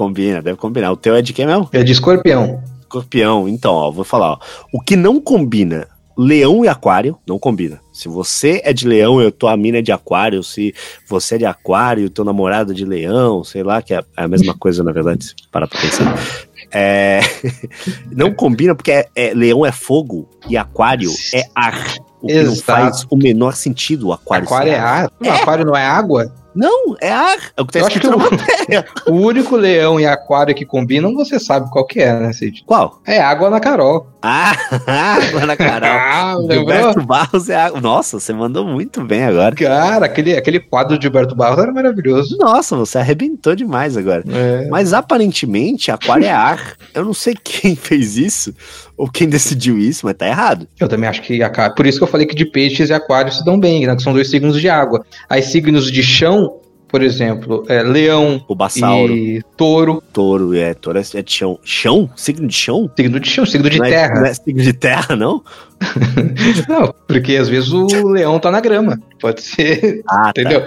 Combina, 0.00 0.40
deve 0.40 0.56
combinar. 0.56 0.90
O 0.92 0.96
teu 0.96 1.14
é 1.14 1.20
de 1.20 1.34
quem 1.34 1.44
mesmo? 1.46 1.68
É 1.74 1.82
de 1.82 1.92
escorpião. 1.92 2.62
Escorpião. 2.80 3.46
Então, 3.46 3.74
ó, 3.74 3.90
vou 3.90 4.02
falar, 4.02 4.30
ó. 4.32 4.38
O 4.72 4.80
que 4.80 4.96
não 4.96 5.20
combina, 5.20 5.86
leão 6.16 6.64
e 6.64 6.68
aquário, 6.68 7.18
não 7.28 7.38
combina. 7.38 7.82
Se 7.92 8.08
você 8.08 8.62
é 8.64 8.72
de 8.72 8.88
leão 8.88 9.20
e 9.20 9.30
tua 9.30 9.54
mina 9.58 9.76
é 9.76 9.82
de 9.82 9.92
aquário, 9.92 10.42
se 10.42 10.74
você 11.06 11.34
é 11.34 11.38
de 11.38 11.44
aquário 11.44 12.06
o 12.06 12.10
teu 12.10 12.24
namorado 12.24 12.72
é 12.72 12.74
de 12.74 12.86
leão, 12.86 13.44
sei 13.44 13.62
lá, 13.62 13.82
que 13.82 13.92
é 13.92 14.02
a 14.16 14.26
mesma 14.26 14.54
coisa, 14.56 14.82
na 14.82 14.90
verdade, 14.90 15.22
se 15.22 15.34
parar 15.52 15.68
pra 15.68 15.78
pensar. 15.78 16.18
É, 16.72 17.20
não 18.10 18.32
combina 18.32 18.74
porque 18.74 18.90
é- 18.90 19.06
é- 19.14 19.34
leão 19.34 19.66
é 19.66 19.72
fogo 19.72 20.26
e 20.48 20.56
aquário 20.56 21.10
é 21.34 21.42
ar. 21.54 21.94
O 22.22 22.26
que 22.26 22.42
não 22.42 22.56
faz 22.56 23.06
o 23.10 23.16
menor 23.16 23.54
sentido 23.54 24.08
o 24.08 24.12
aquário. 24.14 24.46
Aquário 24.46 24.72
é 24.72 24.78
ar. 24.78 25.10
Não, 25.20 25.30
Aquário 25.30 25.64
não 25.66 25.76
é 25.76 25.84
água? 25.84 26.32
Não, 26.54 26.96
é 27.00 27.10
ar. 27.10 27.38
É 27.56 27.62
o 27.62 27.66
que 27.66 27.72
tá 27.72 27.78
Eu 27.78 27.86
acho 27.86 27.98
escrito 27.98 28.18
que 28.18 28.36
matéria. 28.36 28.86
O 29.06 29.12
único 29.12 29.56
leão 29.56 30.00
e 30.00 30.06
aquário 30.06 30.54
que 30.54 30.64
combinam, 30.64 31.14
você 31.14 31.38
sabe 31.38 31.70
qual 31.70 31.86
que 31.86 32.00
é, 32.00 32.12
né, 32.12 32.32
Cid? 32.32 32.64
Qual? 32.66 33.00
É 33.06 33.20
água 33.20 33.50
na 33.50 33.60
Carol. 33.60 34.06
Ah, 34.22 34.52
Ana 35.40 35.56
Carol. 35.56 35.90
Ah? 36.10 36.36
Gilberto 36.50 37.02
Barros 37.02 37.48
é 37.48 37.56
água. 37.56 37.80
Nossa, 37.80 38.18
você 38.20 38.32
mandou 38.32 38.64
muito 38.64 39.02
bem 39.04 39.24
agora. 39.24 39.54
Cara, 39.54 40.06
aquele, 40.06 40.36
aquele 40.36 40.60
quadro 40.60 40.98
de 40.98 41.02
Gilberto 41.04 41.34
Barros 41.34 41.58
era 41.62 41.72
maravilhoso. 41.72 42.36
Nossa, 42.38 42.76
você 42.76 42.98
arrebentou 42.98 43.54
demais 43.54 43.96
agora. 43.96 44.22
É. 44.28 44.68
Mas 44.68 44.92
aparentemente, 44.92 45.90
aquário 45.90 46.26
é 46.26 46.30
ar. 46.30 46.74
Eu 46.94 47.04
não 47.04 47.14
sei 47.14 47.34
quem 47.42 47.74
fez 47.76 48.16
isso 48.16 48.54
ou 48.96 49.08
quem 49.10 49.28
decidiu 49.28 49.78
isso, 49.78 50.04
mas 50.04 50.14
tá 50.16 50.26
errado. 50.26 50.68
Eu 50.78 50.88
também 50.88 51.08
acho 51.08 51.22
que 51.22 51.42
aquário. 51.42 51.74
Por 51.74 51.86
isso 51.86 51.98
que 51.98 52.04
eu 52.04 52.08
falei 52.08 52.26
que 52.26 52.34
de 52.34 52.44
peixes 52.44 52.90
e 52.90 52.94
aquário 52.94 53.32
se 53.32 53.44
dão 53.44 53.58
bem, 53.58 53.86
né? 53.86 53.96
Que 53.96 54.02
são 54.02 54.12
dois 54.12 54.30
signos 54.30 54.60
de 54.60 54.68
água. 54.68 55.04
Aí 55.28 55.42
signos 55.42 55.90
de 55.90 56.02
chão, 56.02 56.60
por 56.90 57.02
exemplo, 57.02 57.64
é, 57.68 57.82
leão 57.82 58.44
e 59.08 59.42
touro. 59.56 60.02
touro, 60.12 60.54
é, 60.54 60.74
touro 60.74 60.98
é 60.98 61.02
é 61.14 61.22
de 61.22 61.32
chão. 61.32 61.58
Chão? 61.64 62.10
Signo 62.16 62.46
de 62.48 62.54
chão? 62.54 62.90
Signo 62.96 63.20
de 63.20 63.30
chão, 63.30 63.46
signo 63.46 63.70
de 63.70 63.78
não 63.78 63.84
é, 63.86 63.90
terra. 63.90 64.14
Não 64.20 64.26
é 64.26 64.34
signo 64.34 64.62
de 64.62 64.72
terra, 64.72 65.16
não? 65.16 65.42
Não, 66.68 66.94
porque 67.08 67.36
às 67.36 67.48
vezes 67.48 67.72
o 67.72 67.86
leão 68.08 68.38
tá 68.38 68.50
na 68.50 68.60
grama. 68.60 69.00
Pode 69.18 69.40
ser, 69.40 70.02
Ah, 70.08 70.28
entendeu? 70.28 70.66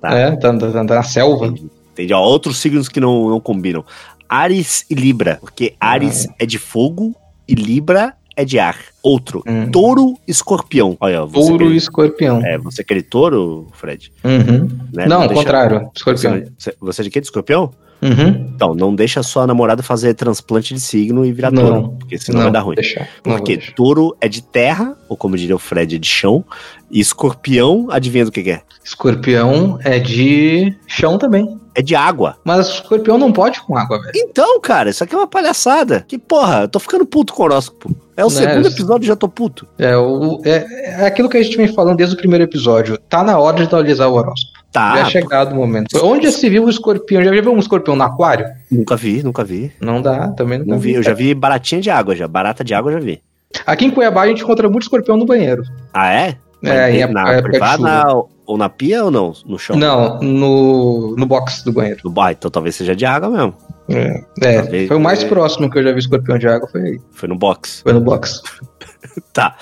Tá. 0.00 0.14
É, 0.14 0.36
tá, 0.36 0.56
tá- 0.56 0.70
tá 0.70 0.94
na 0.94 1.02
selva. 1.02 1.46
Entendi. 1.46 1.70
Entendi. 1.92 2.14
Ó, 2.14 2.20
outros 2.20 2.58
signos 2.58 2.88
que 2.88 3.00
não, 3.00 3.28
não 3.28 3.40
combinam. 3.40 3.84
Ares 4.28 4.84
e 4.88 4.94
Libra. 4.94 5.38
Porque 5.40 5.74
Ares 5.80 6.26
é 6.38 6.46
de 6.46 6.58
fogo 6.58 7.14
e 7.46 7.54
Libra 7.54 8.14
é 8.36 8.44
de 8.44 8.58
ar. 8.58 8.76
Outro. 9.02 9.42
Hum. 9.46 9.70
Touro 9.70 10.16
escorpião. 10.28 10.96
Olha, 11.00 11.24
você 11.24 11.48
Touro 11.48 11.66
quer- 11.66 11.72
e 11.72 11.76
escorpião. 11.76 12.44
É, 12.44 12.56
você 12.58 12.80
é 12.80 12.82
aquele 12.82 13.02
touro, 13.02 13.66
Fred? 13.72 14.12
Uhum. 14.24 14.68
Né? 14.92 15.06
Não, 15.06 15.26
contrário. 15.28 15.78
Você, 15.80 15.90
Escorpião. 15.96 16.44
você- 16.58 16.74
você 16.80 17.00
é 17.02 17.04
de 17.04 17.10
que? 17.10 17.20
De 17.20 17.26
escorpião? 17.26 17.70
Uhum. 18.02 18.50
Então, 18.54 18.74
não 18.74 18.94
deixa 18.94 19.22
sua 19.22 19.46
namorada 19.46 19.82
fazer 19.82 20.14
transplante 20.14 20.74
de 20.74 20.80
signo 20.80 21.24
e 21.24 21.32
virar 21.32 21.52
Não. 21.52 21.62
touro. 21.62 21.96
Porque 22.00 22.18
senão 22.18 22.42
vai 22.42 22.50
dar 22.50 22.60
ruim. 22.60 22.76
Não 23.24 23.32
vou 23.32 23.36
Porque 23.36 23.58
touro 23.76 24.16
é 24.20 24.28
de 24.28 24.42
terra, 24.42 24.96
ou 25.08 25.16
como 25.16 25.36
diria 25.36 25.54
o 25.54 25.58
Fred, 25.58 25.94
é 25.94 25.98
de 25.98 26.08
chão. 26.08 26.44
E 26.90 27.00
escorpião, 27.00 27.86
adivinha 27.90 28.24
do 28.24 28.32
que, 28.32 28.42
que 28.42 28.50
é? 28.50 28.62
Escorpião 28.84 29.78
é 29.84 29.98
de 29.98 30.74
chão 30.86 31.16
também. 31.16 31.58
É 31.74 31.80
de 31.80 31.94
água. 31.94 32.36
Mas 32.44 32.68
escorpião 32.68 33.16
não 33.16 33.32
pode 33.32 33.62
com 33.62 33.76
água, 33.78 33.98
velho. 33.98 34.12
Então, 34.14 34.60
cara, 34.60 34.90
isso 34.90 35.02
aqui 35.02 35.14
é 35.14 35.18
uma 35.18 35.26
palhaçada. 35.26 36.04
Que 36.06 36.18
porra, 36.18 36.62
eu 36.62 36.68
tô 36.68 36.78
ficando 36.78 37.06
puto 37.06 37.32
com 37.32 37.42
o 37.42 37.46
horóscopo. 37.46 37.96
É 38.14 38.24
o 38.24 38.28
Né, 38.28 38.34
segundo 38.34 38.68
episódio 38.68 39.04
e 39.04 39.08
já 39.08 39.16
tô 39.16 39.26
puto. 39.26 39.66
É, 39.78 39.96
o, 39.96 40.42
é, 40.44 41.00
é 41.02 41.06
aquilo 41.06 41.30
que 41.30 41.38
a 41.38 41.42
gente 41.42 41.56
vem 41.56 41.68
falando 41.68 41.96
desde 41.96 42.14
o 42.14 42.18
primeiro 42.18 42.44
episódio. 42.44 42.98
Tá 43.08 43.24
na 43.24 43.38
hora 43.38 43.56
de 43.56 43.62
atualizar 43.62 44.10
o 44.10 44.14
horóscopo. 44.14 44.51
Tá, 44.72 44.96
Já 44.96 45.02
é 45.02 45.10
chegado 45.10 45.52
o 45.52 45.56
momento. 45.56 45.94
Onde 46.02 46.26
já 46.26 46.32
se 46.32 46.48
viu 46.48 46.64
o 46.64 46.70
escorpião? 46.70 47.22
Já 47.22 47.30
viu 47.30 47.52
um 47.52 47.58
escorpião 47.58 47.94
no 47.94 48.02
aquário? 48.02 48.46
nunca 48.70 48.96
vi, 48.96 49.22
nunca 49.22 49.44
vi. 49.44 49.70
Não 49.78 50.00
dá, 50.00 50.28
também 50.28 50.58
não, 50.58 50.66
Não 50.66 50.78
vi, 50.78 50.94
eu 50.94 51.02
já 51.02 51.12
vi 51.12 51.34
baratinha 51.34 51.80
de 51.80 51.90
água 51.90 52.16
já. 52.16 52.26
Barata 52.26 52.64
de 52.64 52.72
água 52.72 52.90
eu 52.90 52.98
já 52.98 53.04
vi. 53.04 53.22
Aqui 53.66 53.84
em 53.84 53.90
Cuiabá 53.90 54.22
a 54.22 54.26
gente 54.28 54.42
encontra 54.42 54.68
muito 54.70 54.84
escorpião 54.84 55.16
no 55.18 55.26
banheiro. 55.26 55.62
Ah, 55.92 56.10
é? 56.12 56.36
É, 56.64 56.90
em 56.96 57.12
na 57.12 57.34
de 57.36 57.42
privada 57.42 58.06
ou 58.46 58.56
na 58.56 58.68
pia 58.68 59.04
ou 59.04 59.10
não? 59.10 59.32
No 59.44 59.58
chão? 59.58 59.76
Não, 59.76 60.20
no, 60.20 61.16
no 61.16 61.26
box 61.26 61.64
do 61.64 61.72
banheiro. 61.72 62.00
No 62.04 62.10
bar, 62.10 62.32
então 62.32 62.50
talvez 62.50 62.76
seja 62.76 62.94
de 62.94 63.04
água 63.04 63.28
mesmo. 63.28 63.54
É, 63.88 64.24
é, 64.40 64.62
Talvez- 64.62 64.88
foi 64.88 64.96
o 64.96 65.00
mais 65.00 65.22
é. 65.22 65.28
próximo 65.28 65.68
que 65.68 65.78
eu 65.78 65.82
já 65.82 65.92
vi 65.92 65.98
escorpião 65.98 66.38
de 66.38 66.46
água, 66.46 66.68
foi 66.68 66.82
aí. 66.82 67.00
Foi 67.10 67.28
no 67.28 67.36
box. 67.36 67.80
Foi 67.82 67.92
no 67.92 68.00
box. 68.00 68.40
Tá. 69.32 69.56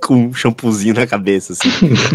Com 0.00 0.26
um 0.26 0.34
shampoozinho 0.34 0.94
na 0.94 1.06
cabeça, 1.06 1.52
assim. 1.54 1.68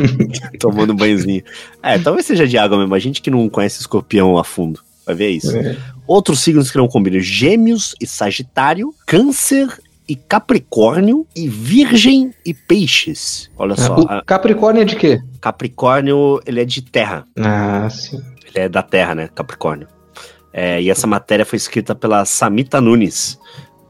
tomando 0.60 0.94
um 0.94 0.96
banhozinho. 0.96 1.44
É, 1.84 1.98
talvez 2.00 2.26
seja 2.26 2.48
de 2.48 2.58
água 2.58 2.78
mesmo. 2.78 2.96
A 2.96 3.00
gente 3.00 3.22
que 3.22 3.30
não 3.30 3.50
conhece 3.50 3.82
escorpião 3.82 4.38
a 4.38 4.44
fundo. 4.44 4.82
Vai 5.06 5.16
ver 5.16 5.30
isso. 5.30 5.56
É. 5.56 5.76
Outros 6.06 6.40
signos 6.40 6.72
que 6.72 6.78
não 6.78 6.88
combinam: 6.88 7.20
Gêmeos 7.20 7.96
e 8.00 8.08
Sagitário, 8.08 8.94
Câncer 9.06 9.68
e 10.08 10.16
Capricórnio 10.16 11.28
e 11.36 11.48
Virgem 11.48 12.34
e 12.46 12.54
Peixes. 12.54 13.50
Olha 13.58 13.76
só, 13.76 13.96
O 13.96 14.26
Capricórnio 14.26 14.82
é 14.82 14.86
de 14.86 14.96
quê? 14.96 15.22
Capricórnio, 15.42 16.42
ele 16.46 16.62
é 16.62 16.66
de 16.66 16.82
terra. 16.82 17.26
Ah, 17.38 17.90
sim. 17.90 18.22
Ele 18.48 18.66
é 18.66 18.70
da 18.70 18.82
terra, 18.82 19.14
né? 19.14 19.30
Capricórnio. 19.36 19.88
É, 20.54 20.82
e 20.82 20.90
essa 20.90 21.06
matéria 21.06 21.46
foi 21.46 21.58
escrita 21.58 21.94
pela 21.94 22.26
Samita 22.26 22.82
Nunes. 22.82 23.38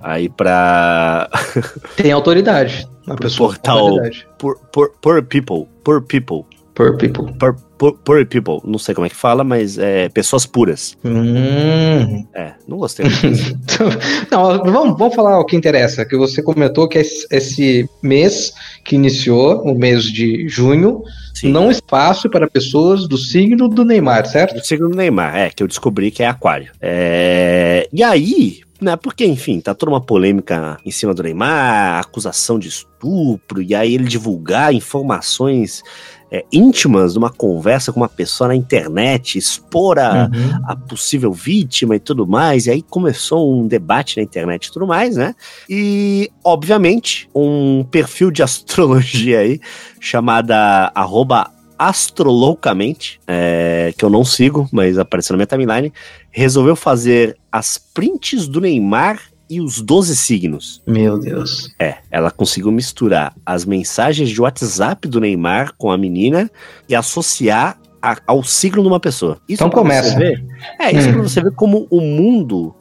Aí 0.01 0.29
pra. 0.29 1.29
Tem 1.95 2.11
autoridade. 2.11 2.87
Uma 3.05 3.15
pessoa 3.15 3.49
portal. 3.49 3.77
autoridade. 3.79 4.27
Poor, 4.37 4.57
poor, 4.71 4.91
poor 5.01 5.23
people. 5.23 5.67
Poor 5.83 6.01
people. 6.01 6.45
Poor 6.77 6.95
people. 6.95 7.33
Poor, 7.39 7.55
poor, 7.75 7.93
poor 7.93 8.25
people. 8.27 8.59
Não 8.63 8.77
sei 8.77 8.93
como 8.93 9.07
é 9.07 9.09
que 9.09 9.15
fala, 9.15 9.43
mas 9.43 9.79
é 9.79 10.09
pessoas 10.09 10.45
puras. 10.45 10.95
Hum. 11.03 12.23
É, 12.35 12.53
não 12.67 12.77
gostei 12.77 13.03
muito 13.03 13.29
disso. 13.29 13.57
Não, 14.29 14.59
vamos, 14.63 14.97
vamos 14.97 15.15
falar 15.15 15.39
o 15.39 15.45
que 15.45 15.55
interessa. 15.55 16.05
Que 16.05 16.15
você 16.15 16.43
comentou 16.43 16.87
que 16.87 16.99
esse, 16.99 17.89
mês 18.03 18.53
que 18.85 18.95
iniciou, 18.95 19.63
o 19.63 19.73
mês 19.73 20.03
de 20.03 20.47
junho, 20.47 21.01
Sim. 21.33 21.51
não 21.51 21.71
espaço 21.71 22.29
para 22.29 22.47
pessoas 22.47 23.07
do 23.07 23.17
signo 23.17 23.67
do 23.67 23.83
Neymar, 23.83 24.27
certo? 24.27 24.59
O 24.59 24.63
signo 24.63 24.89
do 24.89 24.95
Neymar, 24.95 25.35
é, 25.35 25.49
que 25.49 25.63
eu 25.63 25.67
descobri 25.67 26.11
que 26.11 26.21
é 26.21 26.27
aquário. 26.27 26.71
É, 26.79 27.89
E 27.91 28.03
aí, 28.03 28.59
né? 28.81 28.95
Porque, 28.95 29.25
enfim, 29.25 29.59
tá 29.59 29.73
toda 29.73 29.91
uma 29.91 30.01
polêmica 30.01 30.77
em 30.85 30.91
cima 30.91 31.13
do 31.13 31.23
Neymar, 31.23 31.99
acusação 31.99 32.59
de 32.59 32.67
estupro, 32.67 33.61
e 33.61 33.73
aí 33.73 33.95
ele 33.95 34.05
divulgar 34.05 34.73
informações 34.73 35.83
é, 36.31 36.43
íntimas 36.51 37.13
de 37.13 37.19
uma 37.19 37.29
conversa 37.29 37.91
com 37.91 37.99
uma 37.99 38.09
pessoa 38.09 38.49
na 38.49 38.55
internet, 38.55 39.37
expor 39.37 39.97
a, 39.97 40.25
uhum. 40.25 40.59
a, 40.65 40.75
possível 40.75 41.31
vítima 41.31 41.95
e 41.95 41.99
tudo 41.99 42.27
mais, 42.27 42.65
e 42.65 42.71
aí 42.71 42.81
começou 42.81 43.53
um 43.53 43.67
debate 43.67 44.17
na 44.17 44.23
internet 44.23 44.65
e 44.65 44.71
tudo 44.71 44.85
mais, 44.85 45.15
né? 45.15 45.33
E, 45.69 46.29
obviamente, 46.43 47.29
um 47.33 47.83
perfil 47.83 48.29
de 48.31 48.43
astrologia 48.43 49.39
aí, 49.39 49.59
chamada 49.99 50.91
arroba 50.93 51.51
astroloucamente, 51.77 53.19
é, 53.27 53.93
que 53.95 54.03
eu 54.03 54.09
não 54.09 54.25
sigo, 54.25 54.67
mas 54.71 54.97
apareceu 54.97 55.33
na 55.33 55.37
minha 55.37 55.45
timeline, 55.45 55.93
resolveu 56.37 56.75
fazer 56.75 57.35
as 57.51 57.79
prints 57.79 58.47
do 58.47 58.61
Neymar 58.61 59.19
e 59.49 59.59
os 59.59 59.81
12 59.81 60.15
signos. 60.15 60.83
Meu 60.85 61.17
Deus. 61.17 61.73
É, 61.79 61.95
ela 62.11 62.29
conseguiu 62.29 62.71
misturar 62.71 63.33
as 63.43 63.65
mensagens 63.65 64.29
de 64.29 64.39
WhatsApp 64.39 65.07
do 65.07 65.19
Neymar 65.19 65.73
com 65.79 65.89
a 65.89 65.97
menina 65.97 66.47
e 66.87 66.93
associar 66.93 67.79
a, 67.99 68.17
ao 68.27 68.43
signo 68.43 68.83
de 68.83 68.87
uma 68.87 68.99
pessoa. 68.99 69.39
Isso 69.49 69.63
então 69.63 69.69
começa. 69.71 70.15
Ver, 70.15 70.45
é, 70.79 70.91
isso 70.91 71.09
hum. 71.09 71.13
pra 71.13 71.21
você 71.23 71.41
ver 71.41 71.51
como 71.53 71.87
o 71.89 71.99
mundo 71.99 72.75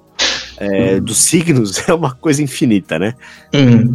é, 0.59 0.97
hum. 0.97 1.05
dos 1.05 1.17
signos 1.17 1.81
é 1.89 1.95
uma 1.95 2.15
coisa 2.15 2.43
infinita, 2.43 2.99
né? 2.99 3.15
Hum. 3.55 3.95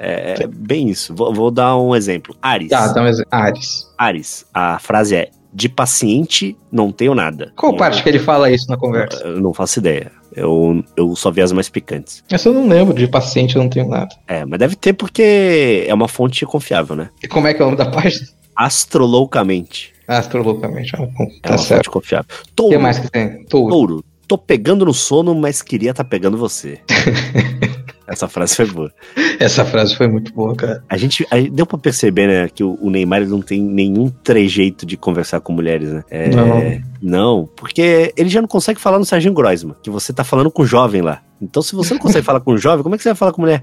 É, 0.00 0.42
é, 0.42 0.46
bem 0.48 0.88
isso. 0.88 1.14
Vou, 1.14 1.32
vou, 1.32 1.52
dar 1.52 1.76
um 1.76 1.94
exemplo. 1.94 2.34
Ares. 2.42 2.70
Tá, 2.70 2.88
dá 2.88 3.02
um 3.02 3.06
exemplo. 3.06 3.28
Ares. 3.30 3.86
Ares. 3.96 4.46
A 4.52 4.80
frase 4.80 5.14
é: 5.14 5.30
de 5.52 5.68
paciente 5.68 6.56
não 6.70 6.92
tenho 6.92 7.14
nada. 7.14 7.52
Qual 7.56 7.76
parte 7.76 8.02
que 8.02 8.08
ele 8.08 8.18
fala 8.18 8.50
isso 8.50 8.68
na 8.68 8.76
conversa? 8.76 9.22
Eu 9.24 9.40
não 9.40 9.52
faço 9.52 9.78
ideia. 9.78 10.12
Eu, 10.34 10.84
eu 10.96 11.16
só 11.16 11.30
vi 11.30 11.40
as 11.40 11.52
mais 11.52 11.68
picantes. 11.68 12.22
Essa 12.30 12.48
eu 12.48 12.54
não 12.54 12.68
lembro, 12.68 12.94
de 12.94 13.08
paciente 13.08 13.56
eu 13.56 13.62
não 13.62 13.68
tenho 13.68 13.88
nada. 13.88 14.14
É, 14.26 14.44
mas 14.44 14.58
deve 14.58 14.76
ter 14.76 14.92
porque 14.92 15.84
é 15.86 15.94
uma 15.94 16.06
fonte 16.06 16.44
confiável, 16.46 16.94
né? 16.94 17.08
E 17.22 17.26
como 17.26 17.46
é 17.46 17.54
que 17.54 17.62
é 17.62 17.64
o 17.64 17.68
nome 17.68 17.78
da 17.78 17.90
página? 17.90 18.26
Astroloucamente. 18.54 19.92
Astrolocamente. 20.06 20.92
Ah, 20.94 20.98
tá 20.98 21.04
é 21.44 21.50
uma 21.50 21.58
certo. 21.58 21.84
fonte 21.84 21.90
confiável. 21.90 22.26
Touro. 22.54 22.74
O 22.74 22.76
que 22.76 22.82
mais 22.82 22.98
que 22.98 23.10
tem? 23.10 23.44
Touro. 23.44 23.70
Touro. 23.70 24.04
Tô 24.28 24.36
pegando 24.36 24.84
no 24.84 24.92
sono, 24.92 25.34
mas 25.34 25.62
queria 25.62 25.90
estar 25.90 26.04
tá 26.04 26.08
pegando 26.08 26.36
você. 26.36 26.80
Essa 28.06 28.26
frase 28.26 28.56
foi 28.56 28.66
boa. 28.66 28.92
Essa 29.38 29.66
frase 29.66 29.94
foi 29.94 30.08
muito 30.08 30.32
boa, 30.32 30.56
cara. 30.56 30.82
A 30.88 30.96
gente, 30.96 31.26
a, 31.30 31.36
deu 31.36 31.66
pra 31.66 31.76
perceber, 31.76 32.26
né, 32.26 32.48
que 32.48 32.64
o, 32.64 32.78
o 32.80 32.88
Neymar 32.88 33.26
não 33.26 33.42
tem 33.42 33.60
nenhum 33.60 34.08
trejeito 34.08 34.86
de 34.86 34.96
conversar 34.96 35.40
com 35.40 35.52
mulheres, 35.52 35.90
né? 35.90 36.04
É, 36.10 36.28
não. 36.30 36.80
Não, 37.00 37.48
porque 37.54 38.12
ele 38.16 38.30
já 38.30 38.40
não 38.40 38.48
consegue 38.48 38.80
falar 38.80 38.98
no 38.98 39.04
Serginho 39.04 39.34
Groisman, 39.34 39.76
que 39.82 39.90
você 39.90 40.12
tá 40.12 40.24
falando 40.24 40.50
com 40.50 40.62
o 40.62 40.66
jovem 40.66 41.02
lá. 41.02 41.20
Então, 41.40 41.62
se 41.62 41.74
você 41.74 41.94
não 41.94 42.00
consegue 42.00 42.24
falar 42.24 42.40
com 42.40 42.52
o 42.52 42.58
jovem, 42.58 42.82
como 42.82 42.94
é 42.94 42.98
que 42.98 43.02
você 43.02 43.10
vai 43.10 43.16
falar 43.16 43.32
com 43.32 43.42
mulher? 43.42 43.62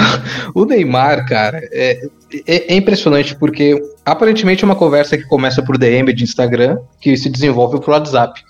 o 0.54 0.64
Neymar, 0.64 1.26
cara, 1.26 1.60
é, 1.72 2.08
é, 2.46 2.74
é, 2.74 2.76
impressionante 2.76 3.34
porque 3.34 3.80
aparentemente 4.04 4.62
é 4.62 4.66
uma 4.66 4.76
conversa 4.76 5.16
que 5.16 5.24
começa 5.24 5.62
por 5.62 5.76
DM 5.78 6.12
de 6.12 6.24
Instagram, 6.24 6.78
que 7.00 7.16
se 7.16 7.28
desenvolve 7.28 7.80
pro 7.80 7.92
WhatsApp. 7.92 8.40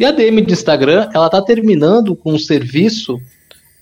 E 0.00 0.04
a 0.06 0.10
DM 0.10 0.40
de 0.40 0.54
Instagram, 0.54 1.10
ela 1.14 1.28
tá 1.28 1.42
terminando 1.42 2.16
com 2.16 2.32
um 2.32 2.38
serviço 2.38 3.20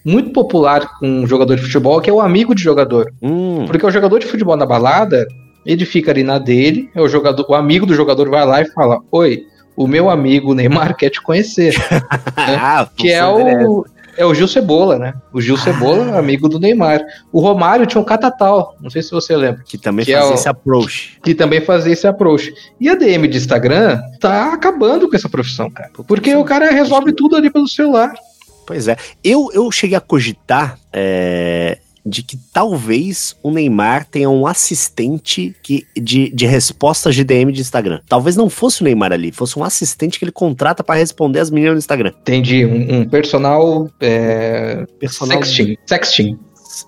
muito 0.04 0.30
popular 0.30 0.98
com 0.98 1.06
um 1.06 1.26
jogador 1.28 1.54
de 1.54 1.62
futebol, 1.62 2.00
que 2.00 2.10
é 2.10 2.12
o 2.12 2.20
amigo 2.20 2.56
de 2.56 2.60
jogador. 2.60 3.14
Hum. 3.22 3.66
Porque 3.66 3.86
o 3.86 3.90
jogador 3.90 4.18
de 4.18 4.26
futebol 4.26 4.56
na 4.56 4.66
balada, 4.66 5.24
ele 5.64 5.84
fica 5.84 6.10
ali 6.10 6.24
na 6.24 6.38
dele, 6.38 6.90
é 6.92 7.00
o 7.00 7.08
jogador, 7.08 7.46
o 7.48 7.54
amigo 7.54 7.86
do 7.86 7.94
jogador 7.94 8.28
vai 8.28 8.44
lá 8.44 8.60
e 8.60 8.66
fala: 8.72 8.98
Oi, 9.12 9.44
o 9.76 9.86
meu 9.86 10.10
amigo 10.10 10.54
Neymar 10.54 10.96
quer 10.98 11.10
te 11.10 11.22
conhecer. 11.22 11.78
né? 12.36 12.58
ah, 12.58 12.88
que 12.96 13.12
é 13.12 13.24
o, 13.24 13.86
é 14.18 14.26
o 14.26 14.34
Gil 14.34 14.48
Cebola, 14.48 14.98
né? 14.98 15.14
O 15.32 15.40
Gil 15.40 15.56
Cebola, 15.56 16.12
ah. 16.12 16.18
amigo 16.18 16.48
do 16.48 16.58
Neymar. 16.58 17.00
O 17.32 17.40
Romário 17.40 17.86
tinha 17.86 18.00
um 18.00 18.04
catatal, 18.04 18.76
não 18.80 18.90
sei 18.90 19.00
se 19.00 19.12
você 19.12 19.36
lembra. 19.36 19.62
Que 19.64 19.78
também 19.78 20.04
que 20.04 20.12
fazia 20.12 20.26
é 20.26 20.30
o, 20.30 20.34
esse 20.34 20.48
approach. 20.48 21.18
Que 21.22 21.34
também 21.34 21.60
fazia 21.60 21.92
esse 21.92 22.06
approach. 22.06 22.52
E 22.80 22.88
a 22.88 22.96
DM 22.96 23.28
de 23.28 23.36
Instagram 23.36 24.00
tá 24.18 24.52
acabando 24.52 25.08
com 25.08 25.14
essa 25.14 25.28
profissão, 25.28 25.70
cara. 25.70 25.90
Porque 26.06 26.34
o 26.34 26.44
cara 26.44 26.72
resolve 26.72 27.12
tudo 27.12 27.36
ali 27.36 27.48
pelo 27.48 27.68
celular. 27.68 28.12
Pois 28.66 28.88
é. 28.88 28.96
Eu, 29.22 29.48
eu 29.54 29.70
cheguei 29.70 29.96
a 29.96 30.00
cogitar 30.00 30.78
é, 30.92 31.78
de 32.08 32.22
que 32.22 32.38
talvez 32.52 33.36
o 33.42 33.50
Neymar 33.50 34.06
tenha 34.06 34.30
um 34.30 34.46
assistente 34.46 35.54
que, 35.62 35.86
de, 35.94 36.30
de 36.30 36.46
respostas 36.46 37.14
de 37.14 37.24
DM 37.24 37.52
de 37.52 37.60
Instagram. 37.60 38.00
Talvez 38.08 38.36
não 38.36 38.48
fosse 38.48 38.80
o 38.80 38.84
Neymar 38.84 39.12
ali, 39.12 39.30
fosse 39.30 39.58
um 39.58 39.64
assistente 39.64 40.18
que 40.18 40.24
ele 40.24 40.32
contrata 40.32 40.82
para 40.82 40.98
responder 40.98 41.40
as 41.40 41.50
meninas 41.50 41.74
no 41.74 41.78
Instagram. 41.78 42.12
Entendi. 42.20 42.64
Um, 42.64 43.00
um 43.00 43.08
personal. 43.08 43.90
É... 44.00 44.86
Personal. 44.98 45.42
Sexting. 45.42 45.76
Sexting. 45.86 46.38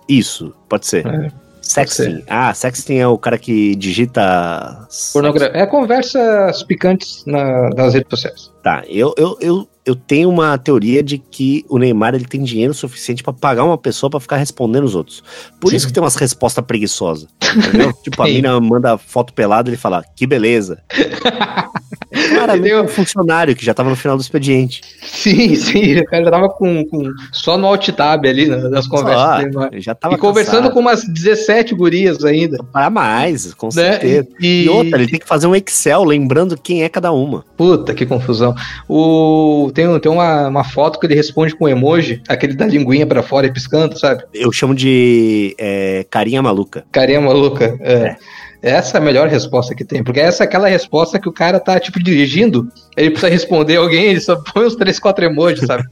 Isso, 0.08 0.54
pode 0.68 0.86
ser. 0.86 1.06
É. 1.06 1.30
Sexting. 1.60 2.24
Ah, 2.28 2.52
sexting 2.52 2.96
é 2.96 3.06
o 3.06 3.18
cara 3.18 3.38
que 3.38 3.74
digita. 3.76 4.88
Pornogra 5.12 5.50
é 5.54 5.66
conversas 5.66 6.62
picantes 6.62 7.24
na, 7.26 7.70
nas 7.70 7.94
redes 7.94 8.08
sociais. 8.10 8.50
Tá, 8.62 8.82
eu, 8.88 9.14
eu, 9.16 9.36
eu, 9.40 9.68
eu 9.84 9.94
tenho 9.94 10.28
uma 10.28 10.56
teoria 10.58 11.02
de 11.02 11.18
que 11.18 11.64
o 11.68 11.78
Neymar 11.78 12.14
ele 12.14 12.24
tem 12.24 12.42
dinheiro 12.42 12.74
suficiente 12.74 13.22
para 13.22 13.32
pagar 13.32 13.64
uma 13.64 13.78
pessoa 13.78 14.10
para 14.10 14.20
ficar 14.20 14.36
respondendo 14.36 14.84
os 14.84 14.94
outros. 14.94 15.22
Por 15.60 15.70
Sim. 15.70 15.76
isso 15.76 15.86
que 15.86 15.92
tem 15.92 16.02
umas 16.02 16.16
respostas 16.16 16.64
preguiçosas. 16.64 17.28
Entendeu? 17.56 17.92
tipo, 18.02 18.22
a 18.22 18.26
mina 18.26 18.60
manda 18.60 18.98
foto 18.98 19.32
pelada 19.32 19.68
e 19.68 19.70
ele 19.70 19.76
fala, 19.76 20.04
que 20.14 20.26
beleza. 20.26 20.82
É 22.12 22.82
um 22.82 22.88
funcionário 22.88 23.54
que 23.54 23.64
já 23.64 23.72
tava 23.72 23.88
no 23.88 23.96
final 23.96 24.16
do 24.16 24.20
expediente. 24.20 24.80
Sim, 25.02 25.54
sim. 25.54 25.98
O 25.98 26.04
cara 26.04 26.24
já 26.24 26.30
tava 26.30 26.48
com, 26.48 26.84
com 26.84 27.12
só 27.32 27.56
no 27.56 27.66
alt 27.66 27.88
tab 27.90 28.26
ali 28.26 28.46
nas 28.46 28.86
conversas. 28.86 29.52
Só, 29.52 29.68
já 29.74 29.94
tava 29.94 30.14
e 30.14 30.18
conversando 30.18 30.70
com 30.70 30.80
umas 30.80 31.04
17 31.04 31.74
gurias 31.74 32.24
ainda. 32.24 32.58
Para 32.72 32.90
mais, 32.90 33.54
com 33.54 33.66
né? 33.68 33.92
certeza. 33.92 34.28
E... 34.40 34.64
e 34.64 34.68
outra, 34.68 34.98
ele 35.00 35.10
tem 35.10 35.20
que 35.20 35.26
fazer 35.26 35.46
um 35.46 35.54
Excel 35.54 36.02
lembrando 36.04 36.58
quem 36.60 36.82
é 36.82 36.88
cada 36.88 37.12
uma. 37.12 37.44
Puta, 37.56 37.94
que 37.94 38.04
confusão. 38.04 38.54
O... 38.88 39.70
Tem, 39.72 39.86
tem 40.00 40.10
uma, 40.10 40.48
uma 40.48 40.64
foto 40.64 40.98
que 40.98 41.06
ele 41.06 41.14
responde 41.14 41.54
com 41.54 41.68
emoji, 41.68 42.22
aquele 42.28 42.54
da 42.54 42.66
linguinha 42.66 43.06
para 43.06 43.22
fora 43.22 43.46
e 43.46 43.52
piscando, 43.52 43.98
sabe? 43.98 44.24
Eu 44.34 44.50
chamo 44.52 44.74
de 44.74 45.54
é, 45.58 46.04
carinha 46.10 46.42
maluca. 46.42 46.84
Carinha 46.90 47.20
maluca, 47.20 47.76
é. 47.80 47.92
é. 47.92 48.16
Essa 48.62 48.98
é 48.98 49.00
a 49.00 49.04
melhor 49.04 49.28
resposta 49.28 49.74
que 49.74 49.84
tem, 49.84 50.04
porque 50.04 50.20
essa 50.20 50.44
é 50.44 50.46
aquela 50.46 50.68
resposta 50.68 51.18
que 51.18 51.28
o 51.28 51.32
cara 51.32 51.58
tá, 51.58 51.80
tipo, 51.80 52.02
dirigindo, 52.02 52.68
ele 52.96 53.10
precisa 53.10 53.30
responder 53.30 53.76
alguém, 53.76 54.10
ele 54.10 54.20
só 54.20 54.36
põe 54.36 54.66
uns 54.66 54.76
três, 54.76 54.98
quatro 54.98 55.24
emojis, 55.24 55.66
sabe? 55.66 55.84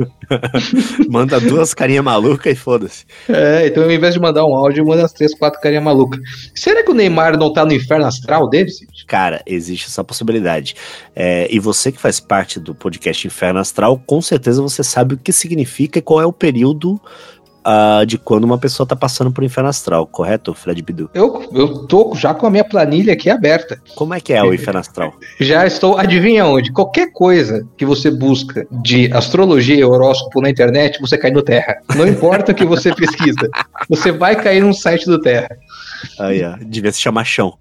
Manda 1.09 1.41
duas 1.41 1.73
carinhas 1.73 2.05
malucas 2.05 2.53
e 2.53 2.57
foda-se. 2.57 3.07
É, 3.29 3.67
então 3.67 3.83
ao 3.83 3.91
invés 3.91 4.15
de 4.15 4.21
mandar 4.21 4.45
um 4.45 4.55
áudio, 4.55 4.87
manda 4.87 5.05
as 5.05 5.13
três, 5.13 5.35
quatro 5.35 5.61
carinhas 5.61 5.83
malucas. 5.83 6.21
Será 6.55 6.83
que 6.83 6.91
o 6.91 6.95
Neymar 6.95 7.39
não 7.39 7.53
tá 7.53 7.65
no 7.65 7.73
inferno 7.73 8.05
astral 8.05 8.49
dele? 8.49 8.71
Cara, 9.07 9.43
existe 9.47 9.87
essa 9.87 10.05
possibilidade. 10.05 10.75
É, 11.17 11.49
e 11.51 11.59
você 11.59 11.91
que 11.91 12.01
faz 12.01 12.21
parte 12.21 12.61
do 12.61 12.75
podcast 12.75 13.27
Inferno 13.27 13.61
Astral, 13.61 14.01
com 14.07 14.21
certeza 14.21 14.61
você 14.61 14.85
sabe 14.85 15.15
o 15.15 15.19
que 15.19 15.33
significa 15.33 15.99
e 15.99 16.03
qual 16.03 16.21
é 16.21 16.27
o 16.27 16.33
período 16.33 17.01
uh, 17.69 18.07
de 18.07 18.17
quando 18.17 18.45
uma 18.45 18.59
pessoa 18.59 18.87
tá 18.87 18.97
passando 18.97 19.31
por 19.31 19.45
inferno 19.45 19.69
astral, 19.69 20.07
correto, 20.07 20.55
Fred 20.55 20.81
Bidu? 20.81 21.11
Eu, 21.13 21.49
eu 21.53 21.87
tô 21.87 22.15
já 22.15 22.33
com 22.33 22.47
a 22.47 22.51
minha 22.51 22.65
planilha 22.65 23.13
aqui 23.13 23.29
aberta. 23.29 23.81
Como 23.95 24.15
é 24.15 24.21
que 24.21 24.33
é 24.33 24.43
o 24.43 24.55
inferno 24.55 24.81
astral? 24.81 25.13
já 25.39 25.67
estou, 25.67 25.99
adivinha 25.99 26.47
onde? 26.47 26.73
Qualquer 26.73 27.13
coisa 27.13 27.67
que 27.77 27.85
você 27.85 28.11
busca 28.11 28.67
de 28.83 29.13
astrologia 29.13 29.77
e 29.77 29.85
horóscopo 29.85 30.41
na 30.41 30.49
internet, 30.49 31.01
você 31.01 31.19
cai 31.19 31.31
no 31.31 31.43
Terra. 31.43 31.77
Não 31.95 32.07
importa 32.07 32.53
o 32.53 32.55
que 32.55 32.65
você 32.65 32.95
pesquisa, 32.95 33.51
você 33.89 34.11
vai 34.11 34.37
cair 34.37 34.63
num 34.63 34.73
site 34.73 35.05
do 35.07 35.21
Terra. 35.21 35.49
Aí, 36.19 36.43
ó, 36.45 36.57
devia 36.61 36.93
se 36.93 37.01
chamar 37.01 37.25
chão. 37.25 37.55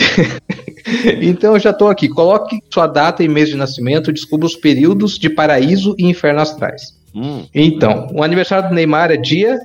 então 1.21 1.53
eu 1.53 1.59
já 1.59 1.71
estou 1.71 1.89
aqui. 1.89 2.07
Coloque 2.07 2.59
sua 2.71 2.87
data 2.87 3.23
e 3.23 3.27
mês 3.27 3.49
de 3.49 3.55
nascimento, 3.55 4.13
descubra 4.13 4.45
os 4.45 4.55
períodos 4.55 5.17
de 5.17 5.29
paraíso 5.29 5.95
e 5.97 6.05
inferno 6.05 6.41
astrais. 6.41 6.96
Hum. 7.17 7.45
Então, 7.53 8.07
o 8.13 8.23
aniversário 8.23 8.69
do 8.69 8.75
Neymar 8.75 9.11
é 9.11 9.17
dia 9.17 9.59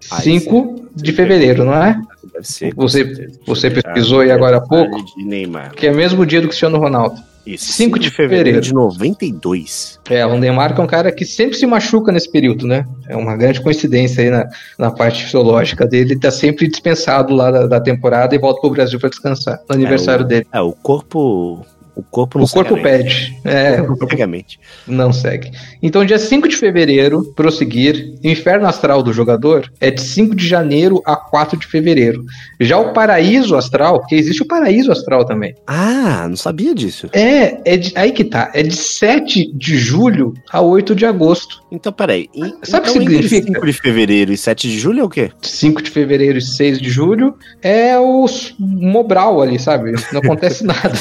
5 0.00 0.90
de 0.94 1.12
fevereiro, 1.12 1.64
não 1.64 1.74
é? 1.74 1.98
Deve 2.32 2.46
ser. 2.46 2.74
Você, 2.74 3.30
você 3.46 3.70
pesquisou 3.70 4.20
aí 4.20 4.30
agora 4.30 4.58
há 4.58 4.60
pouco? 4.60 5.02
De 5.16 5.24
Neymar. 5.24 5.72
Que 5.74 5.86
é 5.86 5.92
mesmo 5.92 6.26
dia 6.26 6.42
do 6.42 6.48
Cristiano 6.48 6.78
Ronaldo. 6.78 7.18
Isso. 7.46 7.72
5 7.72 7.98
de 7.98 8.10
fevereiro. 8.10 8.60
de 8.60 8.74
92. 8.74 9.98
É, 10.10 10.26
o 10.26 10.36
Neymar 10.36 10.74
é 10.76 10.82
um 10.82 10.86
cara 10.86 11.10
que 11.10 11.24
sempre 11.24 11.56
se 11.56 11.66
machuca 11.66 12.12
nesse 12.12 12.30
período, 12.30 12.66
né? 12.66 12.84
É 13.08 13.16
uma 13.16 13.34
grande 13.38 13.62
coincidência 13.62 14.22
aí 14.22 14.28
na, 14.28 14.46
na 14.78 14.90
parte 14.90 15.24
fisiológica 15.24 15.86
dele. 15.86 16.12
Ele 16.12 16.20
tá 16.20 16.30
sempre 16.30 16.68
dispensado 16.68 17.34
lá 17.34 17.50
da, 17.50 17.66
da 17.66 17.80
temporada 17.80 18.34
e 18.34 18.38
volta 18.38 18.60
pro 18.60 18.68
Brasil 18.68 19.00
para 19.00 19.08
descansar 19.08 19.60
no 19.66 19.74
aniversário 19.74 20.22
é, 20.22 20.24
o, 20.24 20.28
dele. 20.28 20.46
É, 20.52 20.60
o 20.60 20.72
corpo 20.72 21.64
O 21.98 22.02
corpo 22.04 22.38
não 22.38 22.44
o 22.44 22.48
corpo 22.48 22.80
pede. 22.80 23.36
É, 23.44 23.82
o 23.82 23.96
corpo 23.96 24.26
mente. 24.28 24.60
Não 24.86 25.12
segue. 25.12 25.50
Então, 25.82 26.04
dia 26.04 26.16
5 26.16 26.46
de 26.46 26.54
fevereiro, 26.54 27.24
prosseguir, 27.34 28.14
o 28.22 28.28
inferno 28.28 28.68
astral 28.68 29.02
do 29.02 29.12
jogador 29.12 29.68
é 29.80 29.90
de 29.90 30.00
5 30.00 30.36
de 30.36 30.46
janeiro 30.46 31.02
a 31.04 31.16
4 31.16 31.58
de 31.58 31.66
fevereiro. 31.66 32.24
Já 32.60 32.78
o 32.78 32.92
paraíso 32.92 33.56
astral, 33.56 33.98
porque 33.98 34.14
existe 34.14 34.42
o 34.42 34.46
paraíso 34.46 34.92
astral 34.92 35.24
também. 35.24 35.56
Ah, 35.66 36.28
não 36.28 36.36
sabia 36.36 36.72
disso. 36.72 37.08
É, 37.12 37.60
é 37.64 37.76
de, 37.76 37.92
aí 37.96 38.12
que 38.12 38.22
tá. 38.22 38.52
É 38.54 38.62
de 38.62 38.76
7 38.76 39.50
de 39.52 39.76
julho 39.76 40.34
a 40.52 40.60
8 40.60 40.94
de 40.94 41.04
agosto. 41.04 41.60
Então, 41.72 41.92
peraí. 41.92 42.28
Sabe 42.62 42.90
o 42.90 42.90
então, 42.90 43.06
que 43.06 43.28
significa? 43.28 43.46
5 43.54 43.66
de 43.66 43.72
fevereiro 43.72 44.32
e 44.32 44.36
7 44.36 44.68
de 44.68 44.78
julho 44.78 45.00
é 45.00 45.04
o 45.04 45.08
quê? 45.08 45.32
5 45.42 45.82
de 45.82 45.90
fevereiro 45.90 46.38
e 46.38 46.42
6 46.42 46.80
de 46.80 46.90
julho 46.90 47.34
é 47.60 47.98
o 47.98 48.24
Mobral 48.58 49.42
ali, 49.42 49.58
sabe? 49.58 49.92
Não 50.12 50.20
acontece 50.20 50.62
nada. 50.68 50.92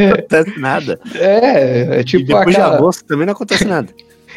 não 0.08 0.14
acontece 0.14 0.58
nada. 0.58 1.00
É, 1.14 2.00
é 2.00 2.04
tipo 2.04 2.24
e 2.24 2.26
depois 2.26 2.56
aquela... 2.56 2.70
de 2.70 2.76
agosto 2.76 3.04
também 3.04 3.26
não 3.26 3.32
acontece 3.32 3.64
nada. 3.66 3.88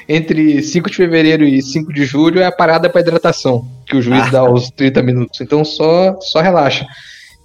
Entre 0.08 0.62
5 0.62 0.90
de 0.90 0.98
fevereiro 0.98 1.46
e 1.46 1.62
5 1.62 1.94
de 1.94 2.04
julho 2.04 2.42
é 2.42 2.46
a 2.46 2.52
parada 2.52 2.90
para 2.90 3.02
hidratação, 3.02 3.66
que 3.86 3.96
o 3.96 4.02
juiz 4.02 4.24
ah. 4.28 4.30
dá 4.30 4.40
aos 4.42 4.70
30 4.72 5.02
minutos. 5.02 5.40
Então 5.40 5.64
só, 5.64 6.20
só 6.20 6.42
relaxa. 6.42 6.86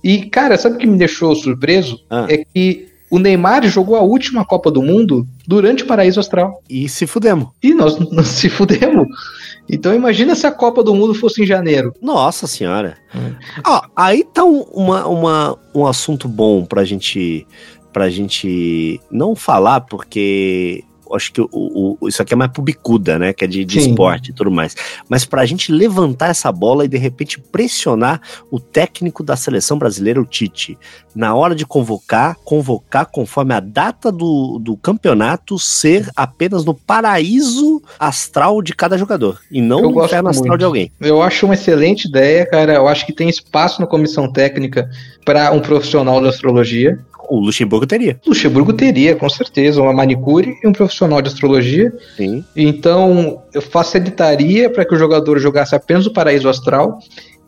E, 0.03 0.27
cara, 0.27 0.57
sabe 0.57 0.77
o 0.77 0.79
que 0.79 0.87
me 0.87 0.99
deixou 0.99 1.35
surpreso? 1.35 2.01
Ah. 2.11 2.27
É 2.29 2.39
que 2.39 2.89
o 3.11 3.19
Neymar 3.19 3.67
jogou 3.67 3.97
a 3.97 4.03
última 4.03 4.45
Copa 4.45 4.71
do 4.71 4.83
Mundo 4.83 5.27
durante 5.47 5.83
o 5.83 5.87
Paraíso 5.87 6.21
Astral. 6.21 6.63
E 6.69 6.89
se 6.89 7.07
fudemos. 7.07 7.49
E 7.63 7.73
nós, 7.75 7.99
nós 8.11 8.29
se 8.29 8.49
fudemos. 8.49 9.07
Então 9.71 9.95
imagina 9.95 10.35
se 10.35 10.47
a 10.47 10.53
Copa 10.53 10.83
do 10.83 10.95
Mundo 10.95 11.15
fosse 11.15 11.43
em 11.43 11.47
janeiro. 11.47 11.95
Nossa 12.01 12.47
senhora. 12.47 12.97
Hum. 13.15 13.35
Ó, 13.67 13.83
aí 13.97 14.25
tá 14.25 14.45
um, 14.45 14.61
uma, 14.73 15.07
uma, 15.07 15.59
um 15.75 15.87
assunto 15.87 16.29
bom 16.29 16.65
pra 16.65 16.85
gente, 16.85 17.47
pra 17.93 18.09
gente 18.09 19.01
não 19.11 19.35
falar, 19.35 19.83
porque 19.83 20.85
acho 21.15 21.33
que 21.33 21.41
o, 21.41 21.49
o, 21.53 22.09
isso 22.09 22.21
aqui 22.21 22.33
é 22.33 22.37
mais 22.37 22.51
pro 22.51 22.63
bicuda, 22.63 23.19
né? 23.19 23.33
Que 23.33 23.45
é 23.45 23.49
de, 23.49 23.65
de 23.65 23.79
esporte 23.79 24.31
e 24.31 24.35
tudo 24.35 24.51
mais. 24.51 24.75
Mas 25.09 25.25
pra 25.25 25.47
gente 25.47 25.73
levantar 25.73 26.29
essa 26.29 26.51
bola 26.53 26.85
e 26.85 26.89
de 26.89 26.99
repente 26.99 27.41
pressionar 27.41 28.21
o 28.51 28.59
técnico 28.59 29.23
da 29.23 29.37
seleção 29.37 29.79
brasileira, 29.79 30.21
o 30.21 30.27
Tite, 30.27 30.79
na 31.15 31.35
hora 31.35 31.55
de 31.55 31.67
convocar, 31.67 32.37
convocar 32.45 33.07
conforme 33.07 33.55
a 33.55 33.61
data 33.61 34.11
do, 34.11 34.59
do 34.59 34.77
campeonato 34.77 35.59
ser 35.59 36.09
apenas 36.15 36.65
no 36.65 36.75
paraíso 36.75 37.83
astral 37.99 38.63
de 38.63 38.75
cada 38.75 38.97
jogador 38.99 39.41
e 39.51 39.61
não 39.61 39.81
Eu 39.81 39.91
no 39.91 40.05
inferno 40.05 40.29
astral 40.29 40.57
de 40.57 40.65
alguém. 40.65 40.93
Eu 41.01 41.23
acho 41.23 41.47
uma 41.47 41.55
excelente 41.55 42.07
ideia, 42.09 42.47
cara. 42.47 42.75
Eu 42.75 42.89
acho 42.89 43.07
que 43.07 43.13
tem 43.13 43.29
espaço 43.29 43.81
na 43.81 43.87
comissão 43.87 44.31
técnica 44.31 44.89
para 45.25 45.53
um 45.53 45.61
profissional 45.61 46.21
de 46.21 46.29
astrologia. 46.29 46.99
O 47.29 47.41
Luxemburgo 47.41 47.87
teria. 47.87 48.19
Luxemburgo 48.27 48.73
teria, 48.73 49.15
com 49.15 49.29
certeza, 49.29 49.83
uma 49.83 49.93
manicure 49.93 50.57
e 50.63 50.67
um 50.67 50.73
profissional 50.73 51.21
de 51.21 51.29
astrologia. 51.29 51.93
Sim. 52.17 52.45
Então, 52.57 53.43
eu 53.53 53.61
facilitaria 53.61 54.71
para 54.71 54.85
que 54.85 54.95
o 54.95 54.99
jogador 54.99 55.39
jogasse 55.39 55.75
apenas 55.75 56.07
o 56.07 56.13
paraíso 56.13 56.49
astral. 56.49 56.99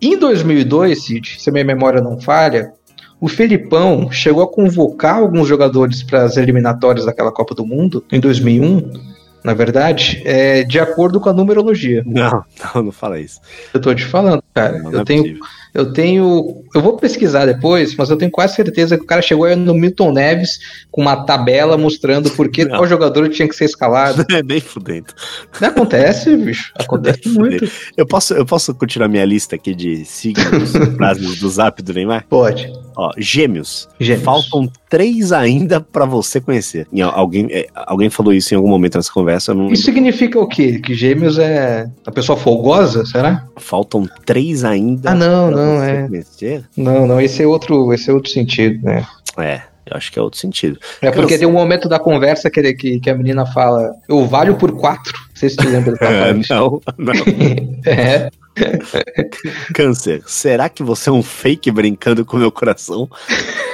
Em 0.01 0.19
2002, 0.19 1.05
Cid, 1.05 1.41
se 1.41 1.49
a 1.49 1.53
minha 1.53 1.65
memória 1.65 2.01
não 2.01 2.21
falha, 2.21 2.73
o 3.21 3.29
Felipão 3.29 4.11
chegou 4.11 4.43
a 4.43 4.51
convocar 4.51 5.19
alguns 5.19 5.47
jogadores 5.47 6.03
para 6.03 6.25
as 6.25 6.37
eliminatórias 6.37 7.05
daquela 7.05 7.33
Copa 7.33 7.55
do 7.55 7.67
Mundo 7.67 8.05
em 8.11 8.21
2001 8.21 9.11
na 9.43 9.55
verdade, 9.55 10.23
é 10.25 10.63
de 10.65 10.79
acordo 10.79 11.19
com 11.19 11.29
a 11.29 11.33
numerologia. 11.33 12.03
Não, 12.07 12.45
não, 12.75 12.83
não 12.85 12.93
fala 12.93 13.19
isso. 13.19 13.41
Eu 13.73 13.81
tô 13.81 13.95
te 13.95 14.05
falando, 14.05 14.43
cara. 14.55 14.79
Não, 14.79 14.85
não 14.85 14.93
eu 14.93 15.01
é 15.01 15.05
tenho 15.05 15.23
possível. 15.23 15.45
Eu 15.73 15.93
tenho. 15.93 16.65
Eu 16.75 16.83
vou 16.83 16.97
pesquisar 16.97 17.47
depois, 17.47 17.95
mas 17.95 18.11
eu 18.11 18.17
tenho 18.17 18.31
quase 18.31 18.57
certeza 18.57 18.97
que 18.97 19.05
o 19.05 19.07
cara 19.07 19.23
chegou 19.23 19.45
aí 19.45 19.55
no 19.55 19.75
Milton 19.75 20.13
Neves 20.13 20.59
com 20.91 21.01
uma 21.01 21.25
tabela 21.25 21.79
mostrando 21.79 22.31
por 22.31 22.49
que 22.49 22.67
qual 22.69 22.87
jogador 22.87 23.29
tinha 23.29 23.49
que 23.49 23.55
ser 23.55 23.67
escalado. 23.67 24.25
É 24.31 24.43
nem 24.43 24.61
fudendo. 24.61 25.15
Não 25.61 25.69
acontece, 25.69 26.37
bicho. 26.37 26.73
Acontece 26.79 27.29
muito. 27.29 27.71
Eu 27.97 28.07
posso, 28.07 28.35
eu 28.35 28.45
posso 28.45 28.75
continuar 28.75 29.09
minha 29.09 29.25
lista 29.25 29.55
aqui 29.55 29.75
de 29.75 30.05
signos 30.05 30.73
frases 30.97 31.39
do 31.39 31.49
zap 31.49 31.81
do 31.83 31.93
Neymar? 31.93 32.27
Pode. 32.29 32.73
Ó, 32.97 33.13
gêmeos. 33.17 33.89
gêmeos. 33.99 34.25
Faltam 34.25 34.71
três 34.89 35.33
ainda 35.33 35.81
para 35.81 36.05
você 36.05 36.41
conhecer. 36.41 36.87
E 36.93 37.01
alguém, 37.01 37.47
é, 37.51 37.69
alguém 37.75 38.11
falou 38.11 38.33
isso 38.33 38.53
em 38.53 38.57
algum 38.57 38.69
momento 38.69 38.97
nessa 38.97 39.13
conversa. 39.13 39.55
Não... 39.55 39.73
Isso 39.73 39.85
significa 39.85 40.39
o 40.39 40.47
quê? 40.47 40.81
Que 40.81 40.95
gêmeos 40.95 41.39
é 41.39 41.89
a 42.05 42.11
pessoa 42.11 42.37
folgosa, 42.37 43.07
será? 43.07 43.47
Faltam 43.57 44.09
três 44.27 44.40
ainda. 44.65 45.11
Ah, 45.11 45.15
não, 45.15 45.51
não, 45.51 45.83
é. 45.83 46.09
Conhecer? 46.09 46.65
Não, 46.77 47.07
não, 47.07 47.21
esse 47.21 47.43
é 47.43 47.47
outro, 47.47 47.93
esse 47.93 48.11
é 48.11 48.13
outro 48.13 48.31
sentido, 48.31 48.85
né? 48.85 49.07
É. 49.39 49.63
Eu 49.91 49.97
acho 49.97 50.13
que 50.13 50.19
é 50.19 50.23
outro 50.23 50.39
sentido. 50.39 50.79
É 51.03 51.11
porque 51.11 51.37
tem 51.37 51.49
um 51.49 51.53
momento 51.53 51.89
da 51.89 51.99
conversa 51.99 52.49
que, 52.49 52.75
que, 52.75 53.01
que 53.01 53.11
a 53.11 53.15
menina 53.15 53.45
fala: 53.45 53.93
Eu 54.09 54.25
valho 54.25 54.55
por 54.57 54.71
quatro. 54.73 55.13
Não 55.13 55.37
sei 55.37 55.51
se 55.51 55.57
tu 55.57 55.69
lembra 55.69 55.97
é, 56.01 56.33
Não, 56.49 56.81
não. 56.97 57.15
é. 57.85 58.31
Câncer, 59.75 60.23
será 60.27 60.69
que 60.69 60.85
você 60.85 61.09
é 61.09 61.13
um 61.13 61.23
fake 61.23 61.71
brincando 61.73 62.25
com 62.25 62.37
meu 62.37 62.53
coração? 62.53 63.09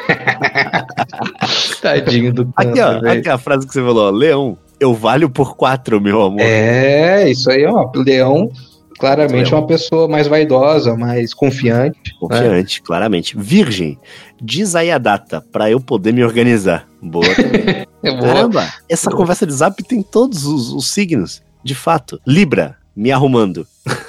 Tadinho 1.82 2.32
do 2.32 2.46
câncer. 2.46 2.70
Aqui, 2.70 2.80
ó, 2.80 3.10
aqui 3.10 3.28
a 3.28 3.36
frase 3.36 3.66
que 3.66 3.72
você 3.72 3.80
falou, 3.80 4.10
Leão, 4.10 4.56
eu 4.80 4.94
valho 4.94 5.28
por 5.28 5.54
quatro, 5.56 6.00
meu 6.00 6.22
amor. 6.22 6.40
É, 6.40 7.28
isso 7.28 7.50
aí, 7.50 7.66
ó. 7.66 7.90
Leão 7.94 8.50
claramente 8.96 9.52
é 9.52 9.56
uma 9.56 9.66
pessoa 9.66 10.08
mais 10.08 10.26
vaidosa, 10.26 10.96
mais 10.96 11.34
confiante. 11.34 12.16
Confiante, 12.18 12.80
né? 12.80 12.86
claramente. 12.86 13.36
Virgem, 13.36 13.98
diz 14.40 14.74
aí 14.74 14.90
a 14.90 14.98
data 14.98 15.44
para 15.52 15.70
eu 15.70 15.80
poder 15.80 16.12
me 16.12 16.24
organizar. 16.24 16.88
Boa 17.02 17.34
também. 17.34 17.86
é. 18.02 18.20
Caramba, 18.20 18.66
essa 18.88 19.10
boa. 19.10 19.20
conversa 19.20 19.46
de 19.46 19.52
zap 19.52 19.82
tem 19.84 20.02
todos 20.02 20.46
os, 20.46 20.72
os 20.72 20.88
signos, 20.88 21.42
de 21.62 21.74
fato. 21.74 22.18
Libra, 22.26 22.76
me 22.94 23.12
arrumando. 23.12 23.66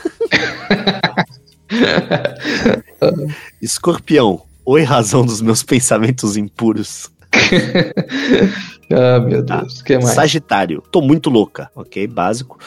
Escorpião, 3.62 4.41
oi 4.65 4.84
razão 4.84 5.26
dos 5.26 5.41
meus 5.41 5.63
pensamentos 5.63 6.38
impuros. 6.38 7.12
ah, 8.91 9.19
meu. 9.19 9.43
Deus, 9.43 9.80
tá. 9.80 9.84
que 9.84 9.97
mais? 9.97 10.15
Sagitário, 10.15 10.82
tô 10.91 11.02
muito 11.02 11.30
louca, 11.30 11.69
ok? 11.76 12.08
Básico. 12.08 12.58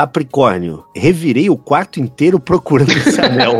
Capricórnio, 0.00 0.82
revirei 0.96 1.50
o 1.50 1.58
quarto 1.58 2.00
inteiro 2.00 2.40
procurando 2.40 2.90
esse 2.90 3.20
anel. 3.20 3.58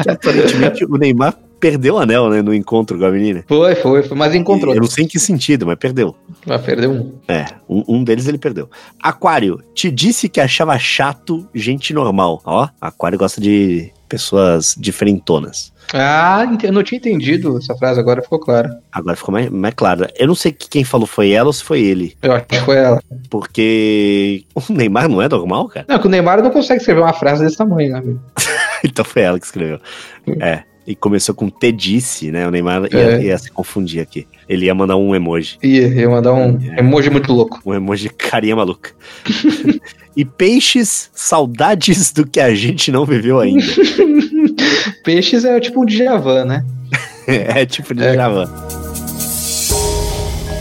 que 0.00 0.08
aparentemente 0.08 0.84
o 0.84 0.96
Neymar 0.96 1.36
perdeu 1.58 1.94
o 1.94 1.98
anel, 1.98 2.30
né, 2.30 2.40
no 2.42 2.54
encontro 2.54 2.96
com 2.96 3.04
a 3.04 3.10
menina. 3.10 3.44
Foi, 3.48 3.74
foi, 3.74 4.04
foi 4.04 4.16
mas 4.16 4.36
encontrou. 4.36 4.72
Eu 4.72 4.80
não 4.80 4.86
sei 4.86 5.02
em 5.04 5.08
que 5.08 5.18
sentido, 5.18 5.66
mas 5.66 5.76
perdeu. 5.76 6.14
Mas 6.46 6.60
perdeu 6.62 6.92
um. 6.92 7.12
É, 7.26 7.44
um, 7.68 7.82
um 7.88 8.04
deles 8.04 8.28
ele 8.28 8.38
perdeu. 8.38 8.70
Aquário, 9.02 9.60
te 9.74 9.90
disse 9.90 10.28
que 10.28 10.40
achava 10.40 10.78
chato 10.78 11.48
gente 11.52 11.92
normal. 11.92 12.40
Ó, 12.44 12.68
Aquário 12.80 13.18
gosta 13.18 13.40
de 13.40 13.92
pessoas 14.08 14.74
diferentonas. 14.78 15.72
Ah, 15.94 16.44
eu 16.62 16.72
não 16.72 16.82
tinha 16.82 16.98
entendido 16.98 17.56
essa 17.58 17.76
frase, 17.76 18.00
agora 18.00 18.22
ficou 18.22 18.40
claro. 18.40 18.70
Agora 18.90 19.16
ficou 19.16 19.32
mais, 19.32 19.48
mais 19.50 19.74
claro. 19.74 20.06
Eu 20.18 20.26
não 20.26 20.34
sei 20.34 20.52
quem 20.52 20.84
falou 20.84 21.06
foi 21.06 21.30
ela 21.30 21.46
ou 21.46 21.52
se 21.52 21.62
foi 21.62 21.80
ele. 21.80 22.16
Eu 22.22 22.32
acho 22.32 22.44
que 22.46 22.60
foi 22.60 22.76
ela. 22.76 23.00
Porque 23.30 24.44
o 24.54 24.72
Neymar 24.72 25.08
não 25.08 25.22
é 25.22 25.28
normal, 25.28 25.68
cara? 25.68 25.86
Não, 25.88 25.98
que 25.98 26.06
o 26.06 26.10
Neymar 26.10 26.42
não 26.42 26.50
consegue 26.50 26.80
escrever 26.80 27.02
uma 27.02 27.12
frase 27.12 27.44
desse 27.44 27.56
tamanho, 27.56 27.92
né, 27.92 27.98
amigo? 27.98 28.20
então 28.84 29.04
foi 29.04 29.22
ela 29.22 29.38
que 29.38 29.46
escreveu. 29.46 29.78
É. 30.40 30.64
E 30.86 30.94
começou 30.94 31.34
com 31.34 31.50
Te 31.50 31.72
disse, 31.72 32.30
né? 32.30 32.46
O 32.46 32.50
Neymar 32.50 32.82
ia, 32.92 32.98
é. 32.98 33.22
ia, 33.24 33.38
se 33.38 33.50
confundir 33.50 34.00
aqui. 34.00 34.26
Ele 34.48 34.66
ia 34.66 34.74
mandar 34.74 34.96
um 34.96 35.14
emoji. 35.14 35.58
Ia, 35.62 35.88
ia 35.88 36.08
mandar 36.08 36.32
um 36.32 36.58
é. 36.62 36.78
emoji 36.78 37.10
muito 37.10 37.32
louco. 37.32 37.60
Um 37.66 37.74
emoji 37.74 38.08
carinha 38.08 38.54
maluca. 38.54 38.90
e 40.16 40.24
peixes, 40.24 41.10
saudades 41.12 42.12
do 42.12 42.26
que 42.26 42.38
a 42.38 42.54
gente 42.54 42.92
não 42.92 43.04
viveu 43.04 43.40
ainda. 43.40 43.64
Peixes 45.04 45.44
é 45.44 45.58
tipo 45.60 45.82
um 45.82 45.84
Djavan, 45.84 46.44
né? 46.44 46.64
é 47.26 47.66
tipo 47.66 47.92
um 47.92 47.96
Djavan. 47.96 48.44
É. 48.72 48.86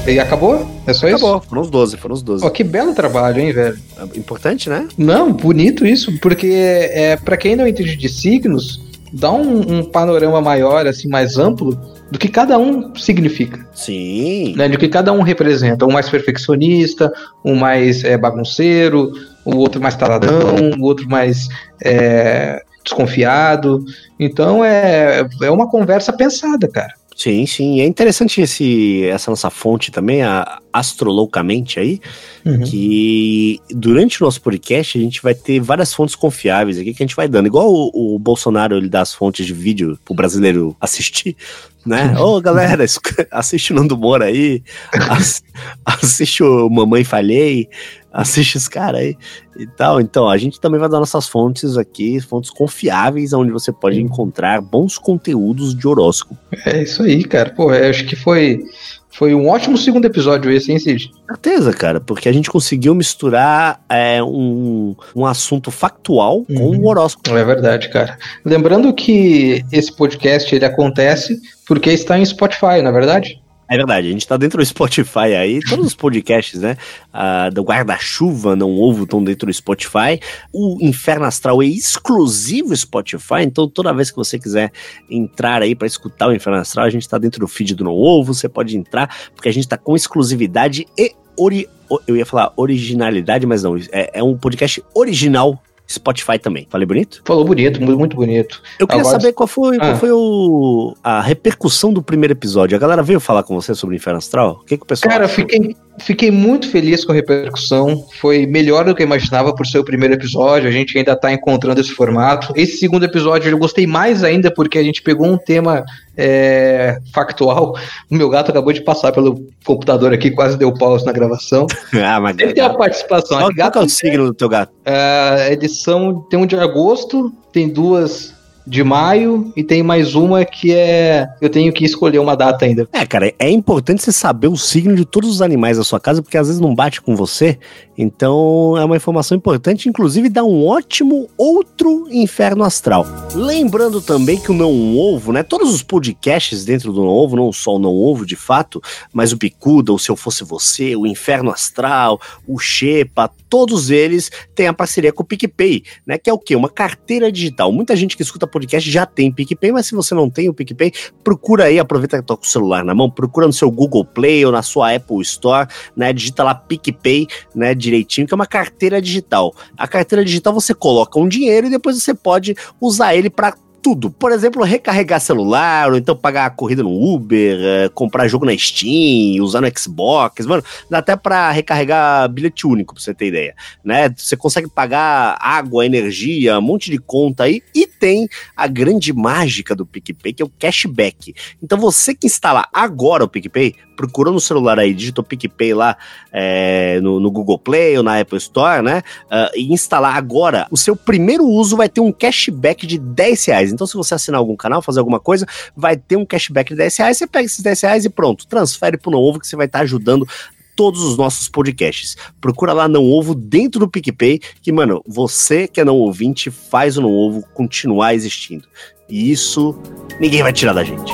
E 0.08 0.20
acabou? 0.20 0.68
É 0.86 0.94
só 0.94 1.08
acabou. 1.08 1.16
isso? 1.16 1.26
Acabou, 1.26 1.42
foram 1.42 1.62
os 1.64 1.70
12, 1.70 1.98
foram 1.98 2.14
os 2.14 2.22
12. 2.22 2.46
Oh, 2.46 2.52
que 2.52 2.64
belo 2.64 2.94
trabalho, 2.94 3.42
hein, 3.42 3.52
velho? 3.52 3.78
Importante, 4.16 4.70
né? 4.70 4.88
Não, 4.96 5.34
bonito 5.34 5.86
isso, 5.86 6.20
porque 6.20 6.48
é, 6.48 7.18
para 7.18 7.36
quem 7.36 7.56
não 7.56 7.68
entende 7.68 7.96
de 7.96 8.08
signos, 8.08 8.82
dá 9.16 9.32
um, 9.32 9.78
um, 9.78 9.84
panorama 9.84 10.42
maior, 10.42 10.86
assim, 10.86 11.08
mais 11.08 11.38
amplo 11.38 11.80
do 12.12 12.20
que 12.20 12.28
cada 12.28 12.58
um 12.58 12.94
significa. 12.96 13.66
Sim. 13.74 14.54
Né, 14.56 14.68
do 14.68 14.78
que 14.78 14.90
cada 14.90 15.14
um 15.14 15.22
representa. 15.22 15.86
Um 15.86 15.92
mais 15.92 16.10
perfeccionista, 16.10 17.12
um 17.44 17.56
mais 17.56 18.04
é, 18.04 18.18
bagunceiro, 18.18 19.14
o 19.46 19.56
outro 19.56 19.82
mais 19.82 19.96
taladão, 19.96 20.72
o 20.78 20.84
outro 20.84 21.10
mais 21.10 21.48
é, 21.82 22.62
desconfiado. 22.84 23.84
Então 24.20 24.64
é, 24.64 25.26
é 25.42 25.50
uma 25.50 25.70
conversa 25.70 26.12
pensada, 26.12 26.68
cara. 26.68 26.94
Sim, 27.16 27.46
sim. 27.46 27.80
É 27.80 27.86
interessante 27.86 28.42
esse, 28.42 29.06
essa 29.06 29.32
nossa 29.32 29.50
fonte 29.50 29.90
também, 29.90 30.22
a 30.22 30.62
Astroloucamente 30.74 31.80
aí, 31.80 32.02
uhum. 32.46 32.62
que 32.64 33.62
durante 33.70 34.22
o 34.22 34.26
nosso 34.26 34.42
podcast 34.42 34.98
a 34.98 35.02
gente 35.02 35.24
vai 35.24 35.34
ter 35.34 35.62
várias 35.62 35.94
fontes 35.94 36.16
confiáveis 36.16 36.78
aqui 36.78 36.94
que 36.94 37.02
a 37.02 37.06
gente 37.06 37.16
vai 37.16 37.30
dando. 37.30 37.46
Igual 37.46 37.72
o, 37.72 38.16
o 38.16 38.20
Bolsonaro 38.20 38.76
ele 38.76 38.90
dá 38.90 39.00
as 39.00 39.14
fontes 39.14 39.46
de 39.46 39.54
vídeo 39.54 39.98
pro 40.04 40.14
brasileiro 40.14 40.76
assistir, 40.82 41.38
né? 41.86 42.14
Ô, 42.20 42.36
oh, 42.36 42.42
galera, 42.42 42.84
assiste 43.32 43.72
o 43.72 43.76
Nando 43.78 43.98
Moura 43.98 44.26
aí, 44.26 44.62
ass, 45.10 45.42
assiste 45.86 46.44
o 46.44 46.70
Mamãe 46.70 47.06
Falhei, 47.06 47.70
assiste 48.16 48.56
os 48.56 48.68
caras 48.68 49.02
aí 49.02 49.18
e 49.58 49.68
tal. 49.68 50.00
Então, 50.00 50.30
a 50.30 50.38
gente 50.38 50.60
também 50.60 50.80
vai 50.80 50.90
dar 50.90 51.00
nossas 51.00 51.28
fontes 51.28 51.78
aqui, 51.78 52.20
fontes 52.22 52.50
confiáveis, 52.50 53.34
onde 53.34 53.52
você 53.52 53.72
pode 53.72 54.02
encontrar 54.02 54.62
bons 54.62 54.98
conteúdos 54.98 55.76
de 55.76 55.88
horóscopo. 55.88 56.38
É 56.66 56.84
isso 56.84 57.04
aí, 57.04 57.24
cara. 57.24 57.50
Pô, 57.50 57.74
eu 57.74 57.90
acho 57.90 58.06
que 58.06 58.16
foi 58.16 58.64
foi 59.12 59.34
um 59.34 59.48
ótimo 59.48 59.78
segundo 59.78 60.04
episódio 60.04 60.52
esse, 60.52 60.74
hein, 60.74 60.78
Cid? 60.78 61.10
Certeza, 61.26 61.72
cara, 61.72 62.02
porque 62.02 62.28
a 62.28 62.34
gente 62.34 62.50
conseguiu 62.50 62.94
misturar 62.94 63.80
é, 63.88 64.22
um, 64.22 64.94
um 65.16 65.26
assunto 65.26 65.72
factual 65.72 66.40
uhum. 66.50 66.56
com 66.56 66.78
o 66.80 66.88
horóscopo. 66.88 67.30
É 67.30 67.44
verdade, 67.46 67.90
cara. 67.90 68.18
Lembrando 68.44 68.94
que 68.94 69.64
esse 69.72 69.96
podcast 69.96 70.54
ele 70.54 70.66
acontece 70.66 71.40
porque 71.66 71.92
está 71.92 72.20
em 72.20 72.26
Spotify, 72.26 72.82
não 72.82 72.90
é 72.90 72.92
verdade? 72.92 73.42
É 73.68 73.76
verdade, 73.78 74.08
a 74.08 74.12
gente 74.12 74.28
tá 74.28 74.38
dentro 74.38 74.60
do 74.60 74.66
Spotify 74.66 75.36
aí, 75.36 75.60
todos 75.60 75.88
os 75.88 75.96
podcasts, 75.96 76.62
né? 76.62 76.78
Uh, 77.12 77.52
do 77.52 77.64
Guarda-Chuva, 77.64 78.56
Não 78.56 78.72
Ovo, 78.80 79.06
estão 79.06 79.24
dentro 79.24 79.48
do 79.48 79.54
Spotify. 79.54 80.20
O 80.54 80.78
Inferno 80.82 81.26
Astral 81.26 81.64
é 81.64 81.66
exclusivo 81.66 82.76
Spotify, 82.76 83.42
então 83.42 83.68
toda 83.68 83.94
vez 83.94 84.12
que 84.12 84.18
você 84.18 84.38
quiser 84.38 84.72
entrar 85.10 85.64
aí 85.64 85.74
para 85.74 85.88
escutar 85.88 86.28
o 86.28 86.34
Inferno 86.34 86.60
Astral, 86.60 86.86
a 86.86 86.90
gente 86.90 87.10
tá 87.10 87.18
dentro 87.18 87.40
do 87.40 87.48
feed 87.48 87.74
do 87.74 87.84
Não 87.84 87.94
Ovo, 87.94 88.34
você 88.36 88.48
pode 88.48 88.78
entrar, 88.78 89.10
porque 89.34 89.50
a 89.50 89.54
gente 89.54 89.68
tá 89.68 89.78
com 89.78 89.96
exclusividade 89.96 90.86
e 90.98 91.12
ori 91.38 91.68
eu 92.08 92.16
ia 92.16 92.26
falar 92.26 92.52
originalidade, 92.58 93.46
mas 93.46 93.62
não, 93.62 93.78
é, 93.92 94.10
é 94.14 94.24
um 94.24 94.36
podcast 94.36 94.84
original 94.94 95.62
Spotify 95.88 96.40
também. 96.40 96.68
Falei 96.70 96.86
bonito? 96.86 97.22
Falou 97.26 97.46
bonito, 97.46 97.82
muito 97.82 98.16
bonito. 98.16 98.62
Eu 98.80 98.88
queria 98.88 99.02
Agora... 99.02 99.20
saber 99.20 99.34
qual 99.34 99.48
foi, 99.48 99.78
ah. 99.78 99.80
qual 99.80 99.96
foi 99.98 100.12
o, 100.12 100.96
a 101.04 101.22
repercussão 101.22 101.94
do 101.94 102.02
primeiro 102.02 102.34
episódio. 102.34 102.76
A 102.76 102.80
galera 102.80 103.04
veio 103.04 103.20
falar 103.20 103.44
com 103.44 103.54
você 103.56 103.76
sobre 103.76 103.96
o 103.96 103.98
Inferno 103.98 104.18
Astral? 104.18 104.60
O 104.62 104.66
que, 104.66 104.78
que 104.78 104.84
o 104.84 104.86
pessoal 104.86 105.12
Cara, 105.12 105.26
achou? 105.26 105.36
fiquei, 105.36 105.76
fiquei 106.00 106.32
muito 106.32 106.70
feliz 106.70 107.04
com 107.06 107.12
a 107.12 107.16
repercussão. 107.16 108.06
Foi 108.20 108.46
melhor 108.46 108.86
do 108.86 108.96
que 108.96 109.02
eu 109.02 109.06
imaginava 109.06 109.54
por 109.54 109.66
ser 109.66 109.80
o 109.80 109.84
primeiro 109.84 110.14
episódio. 110.14 110.68
A 110.68 110.72
gente 110.72 110.98
ainda 110.98 111.16
tá 111.16 111.32
encontrando 111.32 111.82
esse 111.82 111.92
formato. 111.92 112.54
Esse 112.56 112.78
segundo 112.78 113.06
episódio 113.06 113.50
eu 113.50 113.58
gostei 113.58 113.88
mais 113.88 114.24
ainda 114.24 114.52
porque 114.52 114.78
a 114.78 114.84
gente 114.84 115.02
pegou 115.02 115.28
um 115.28 115.38
tema 115.38 115.84
é, 116.18 116.98
factual. 117.14 117.76
O 118.10 118.16
meu 118.16 118.30
gato 118.30 118.52
acabou 118.52 118.74
de 118.74 118.82
passar 118.82 119.12
pelo 119.12 119.48
computador 119.66 120.14
aqui, 120.14 120.32
quase 120.32 120.58
deu 120.58 120.74
pause 120.74 121.06
na 121.06 121.12
gravação. 121.12 121.66
ah, 122.04 122.20
mas 122.20 122.36
tem 122.36 122.64
a 122.64 122.70
participação. 122.70 123.40
Qual, 123.40 123.54
gato, 123.54 123.74
qual 123.74 123.84
é 123.84 123.88
o 123.88 123.90
signo 123.90 124.26
do 124.26 124.34
teu 124.34 124.50
gato? 124.50 124.74
É, 124.86 125.52
edição 125.52 126.26
tem 126.30 126.40
um 126.40 126.46
de 126.46 126.56
agosto, 126.56 127.34
tem 127.52 127.70
duas 127.70 128.35
de 128.66 128.84
maio 128.84 129.52
e 129.56 129.64
tem 129.64 129.84
mais 129.84 130.16
uma 130.16 130.44
que 130.44 130.74
é. 130.74 131.28
Eu 131.40 131.50
tenho 131.50 131.72
que 131.72 131.86
escolher 131.86 132.20
uma 132.20 132.36
data 132.36 132.66
ainda. 132.66 132.88
É, 132.92 133.06
cara, 133.06 133.34
é 133.38 133.50
importante 133.50 134.02
você 134.02 134.12
saber 134.12 134.48
o 134.48 134.58
signo 134.58 134.96
de 134.96 135.06
todos 135.06 135.30
os 135.30 135.42
animais 135.42 135.78
da 135.78 135.84
sua 135.84 136.00
casa, 136.00 136.22
porque 136.22 136.38
às 136.38 136.48
vezes 136.48 136.62
não 136.62 136.74
bate 136.74 137.02
com 137.02 137.16
você. 137.16 137.58
Então 137.98 138.76
é 138.78 138.84
uma 138.84 138.98
informação 138.98 139.38
importante, 139.38 139.88
inclusive 139.88 140.30
dá 140.30 140.44
um 140.44 140.66
ótimo 140.66 141.30
outro 141.38 142.08
inferno 142.12 142.64
astral. 142.64 143.06
Lembrando 143.34 144.02
também 144.02 144.38
que 144.40 144.52
o 144.52 144.56
Não 144.56 144.98
Ovo, 144.98 145.32
né? 145.32 145.44
Todos 145.44 145.74
os 145.74 145.84
podcasts 145.84 146.66
dentro 146.66 146.92
do 146.92 147.02
Não 147.02 147.10
Ovo, 147.10 147.36
não 147.36 147.52
só 147.54 147.76
o 147.76 147.80
Não 147.80 147.94
Ovo 147.94 148.26
de 148.26 148.36
fato, 148.36 148.82
mas 149.14 149.32
o 149.32 149.38
Bicuda, 149.38 149.94
o 149.94 150.00
Se 150.00 150.10
Eu 150.10 150.16
Fosse 150.16 150.44
Você, 150.44 150.96
o 150.96 151.06
Inferno 151.06 151.52
Astral, 151.52 152.20
o 152.48 152.60
Xepa, 152.60 153.30
todos 153.50 153.90
eles 153.90 154.30
têm 154.54 154.68
a 154.68 154.74
parceria 154.74 155.14
com 155.14 155.24
o 155.24 155.26
PicPay, 155.26 155.84
né? 156.06 156.18
Que 156.18 156.30
é 156.30 156.34
o 156.34 156.40
quê? 156.40 156.56
Uma 156.56 156.70
carteira 156.70 157.32
digital. 157.32 157.72
Muita 157.72 157.96
gente 157.96 158.18
que 158.18 158.24
escuta 158.24 158.48
podcast 158.56 158.90
já 158.90 159.06
tem 159.06 159.30
PicPay, 159.30 159.74
mas 159.74 159.88
se 159.88 159.94
você 159.94 160.16
não 160.16 160.30
tem 160.30 160.48
o 160.48 160.54
PicPay, 160.54 160.94
procura 161.22 161.66
aí, 161.66 161.78
aproveita 161.78 162.18
que 162.18 162.26
tá 162.26 162.38
com 162.38 162.44
o 162.44 162.48
celular 162.48 162.86
na 162.86 162.96
mão, 162.96 163.10
procura 163.10 163.46
no 163.46 163.52
seu 163.52 163.70
Google 163.70 164.06
Play 164.06 164.46
ou 164.46 164.52
na 164.52 164.62
sua 164.62 164.96
Apple 164.96 165.22
Store, 165.22 165.68
né? 165.94 166.14
Digita 166.14 166.42
lá 166.42 166.56
PicPay, 166.56 167.28
né? 167.54 167.76
Direitinho, 167.76 168.26
que 168.26 168.34
é 168.34 168.36
uma 168.36 168.46
carteira 168.46 169.02
digital. 169.02 169.54
A 169.78 169.90
carteira 169.90 170.24
digital 170.24 170.54
você 170.54 170.74
coloca 170.74 171.20
um 171.20 171.28
dinheiro 171.28 171.68
e 171.68 171.70
depois 171.70 172.02
você 172.02 172.14
pode 172.14 172.56
usar 172.80 173.14
ele 173.14 173.30
para 173.30 173.52
tudo. 173.86 174.10
Por 174.10 174.32
exemplo, 174.32 174.64
recarregar 174.64 175.22
celular, 175.22 175.92
ou 175.92 175.96
então 175.96 176.16
pagar 176.16 176.48
a 176.48 176.50
corrida 176.50 176.82
no 176.82 176.90
Uber, 176.90 177.60
é, 177.62 177.90
comprar 177.90 178.28
jogo 178.28 178.44
na 178.44 178.58
Steam, 178.58 179.44
usar 179.44 179.62
no 179.62 179.68
Xbox, 179.78 180.48
mano, 180.48 180.64
dá 180.90 180.98
até 180.98 181.16
para 181.16 181.52
recarregar 181.52 182.28
bilhete 182.30 182.66
único, 182.66 182.96
pra 182.96 183.04
você 183.04 183.14
ter 183.14 183.28
ideia, 183.28 183.54
né? 183.84 184.12
Você 184.18 184.36
consegue 184.36 184.68
pagar 184.68 185.38
água, 185.40 185.86
energia, 185.86 186.58
um 186.58 186.64
monte 186.64 186.90
de 186.90 186.98
conta 186.98 187.44
aí, 187.44 187.62
e 187.76 187.86
tem 187.86 188.28
a 188.58 188.66
grande 188.66 189.14
mágica 189.14 189.76
do 189.76 189.86
PicPay, 189.86 190.34
que 190.34 190.42
é 190.42 190.46
o 190.46 190.52
cashback. 190.58 191.36
Então 191.62 191.78
você 191.78 192.16
que 192.16 192.26
instala 192.26 192.68
agora 192.74 193.24
o 193.24 193.30
PicPay, 193.30 193.76
procurou 193.96 194.34
no 194.34 194.40
celular 194.40 194.80
aí, 194.80 194.94
digitou 194.94 195.24
PicPay 195.24 195.74
lá 195.74 195.98
é, 196.32 197.00
no, 197.02 197.20
no, 197.20 197.32
Google 197.32 197.58
Play 197.58 197.98
ou 197.98 198.04
na 198.04 198.20
Apple 198.20 198.38
Store, 198.38 198.82
né? 198.82 199.02
Uh, 199.26 199.58
e 199.58 199.74
instalar 199.74 200.16
agora, 200.16 200.68
o 200.70 200.78
seu 200.78 200.96
primeiro 200.96 201.46
uso 201.46 201.78
vai 201.78 201.90
ter 201.90 202.02
um 202.02 202.12
cashback 202.12 202.86
de 202.86 202.98
10 202.98 203.46
reais. 203.46 203.72
Então, 203.72 203.88
se 203.88 203.96
você 203.96 204.16
assinar 204.16 204.40
algum 204.40 204.56
canal, 204.56 204.82
fazer 204.82 205.00
alguma 205.00 205.20
coisa, 205.20 205.46
vai 205.76 205.98
ter 205.98 206.16
um 206.16 206.26
cashback 206.26 206.70
de 206.70 206.78
10 206.78 206.98
reais. 206.98 207.18
Você 207.18 207.28
pega 207.28 207.46
esses 207.46 207.62
10 207.62 207.82
reais 207.82 208.06
e 208.06 208.10
pronto, 208.10 208.48
transfere 208.48 208.98
pro 208.98 209.12
Novo 209.12 209.40
que 209.40 209.48
você 209.48 209.56
vai 209.56 209.66
estar 209.66 209.80
tá 209.80 209.84
ajudando 209.84 210.28
todos 210.76 211.02
os 211.02 211.18
nossos 211.18 211.48
podcasts. 211.48 212.16
Procura 212.40 212.74
lá 212.74 212.88
Não 212.88 213.04
Ovo 213.06 213.34
dentro 213.34 213.80
do 213.80 213.90
PicPay, 213.90 214.40
que, 214.62 214.72
mano, 214.72 215.02
você 215.08 215.68
que 215.68 215.80
é 215.80 215.86
não 215.86 215.96
ouvinte, 215.96 216.52
faz 216.52 216.98
o 216.98 217.02
Não 217.02 217.12
Ovo 217.12 217.44
continuar 217.54 218.14
existindo. 218.14 218.68
E 219.10 219.32
isso 219.32 219.78
ninguém 220.20 220.44
vai 220.44 220.52
tirar 220.52 220.74
da 220.74 220.84
gente. 220.84 221.14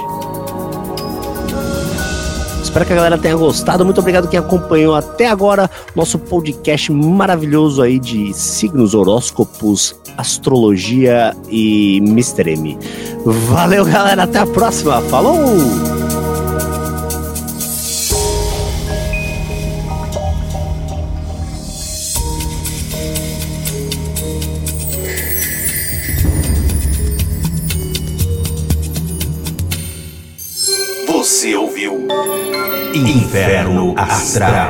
Espero 2.71 2.85
que 2.85 2.93
a 2.93 2.95
galera 2.95 3.17
tenha 3.17 3.35
gostado. 3.35 3.83
Muito 3.83 3.99
obrigado 3.99 4.29
quem 4.29 4.39
acompanhou 4.39 4.95
até 4.95 5.27
agora 5.27 5.69
nosso 5.93 6.17
podcast 6.17 6.89
maravilhoso 6.89 7.81
aí 7.81 7.99
de 7.99 8.33
signos, 8.33 8.95
horóscopos, 8.95 9.93
astrologia 10.17 11.35
e 11.49 11.97
Mr. 11.97 12.51
M. 12.51 12.79
Valeu, 13.25 13.83
galera. 13.83 14.23
Até 14.23 14.39
a 14.39 14.47
próxima. 14.47 15.01
Falou! 15.01 16.00
Astral. 34.31 34.60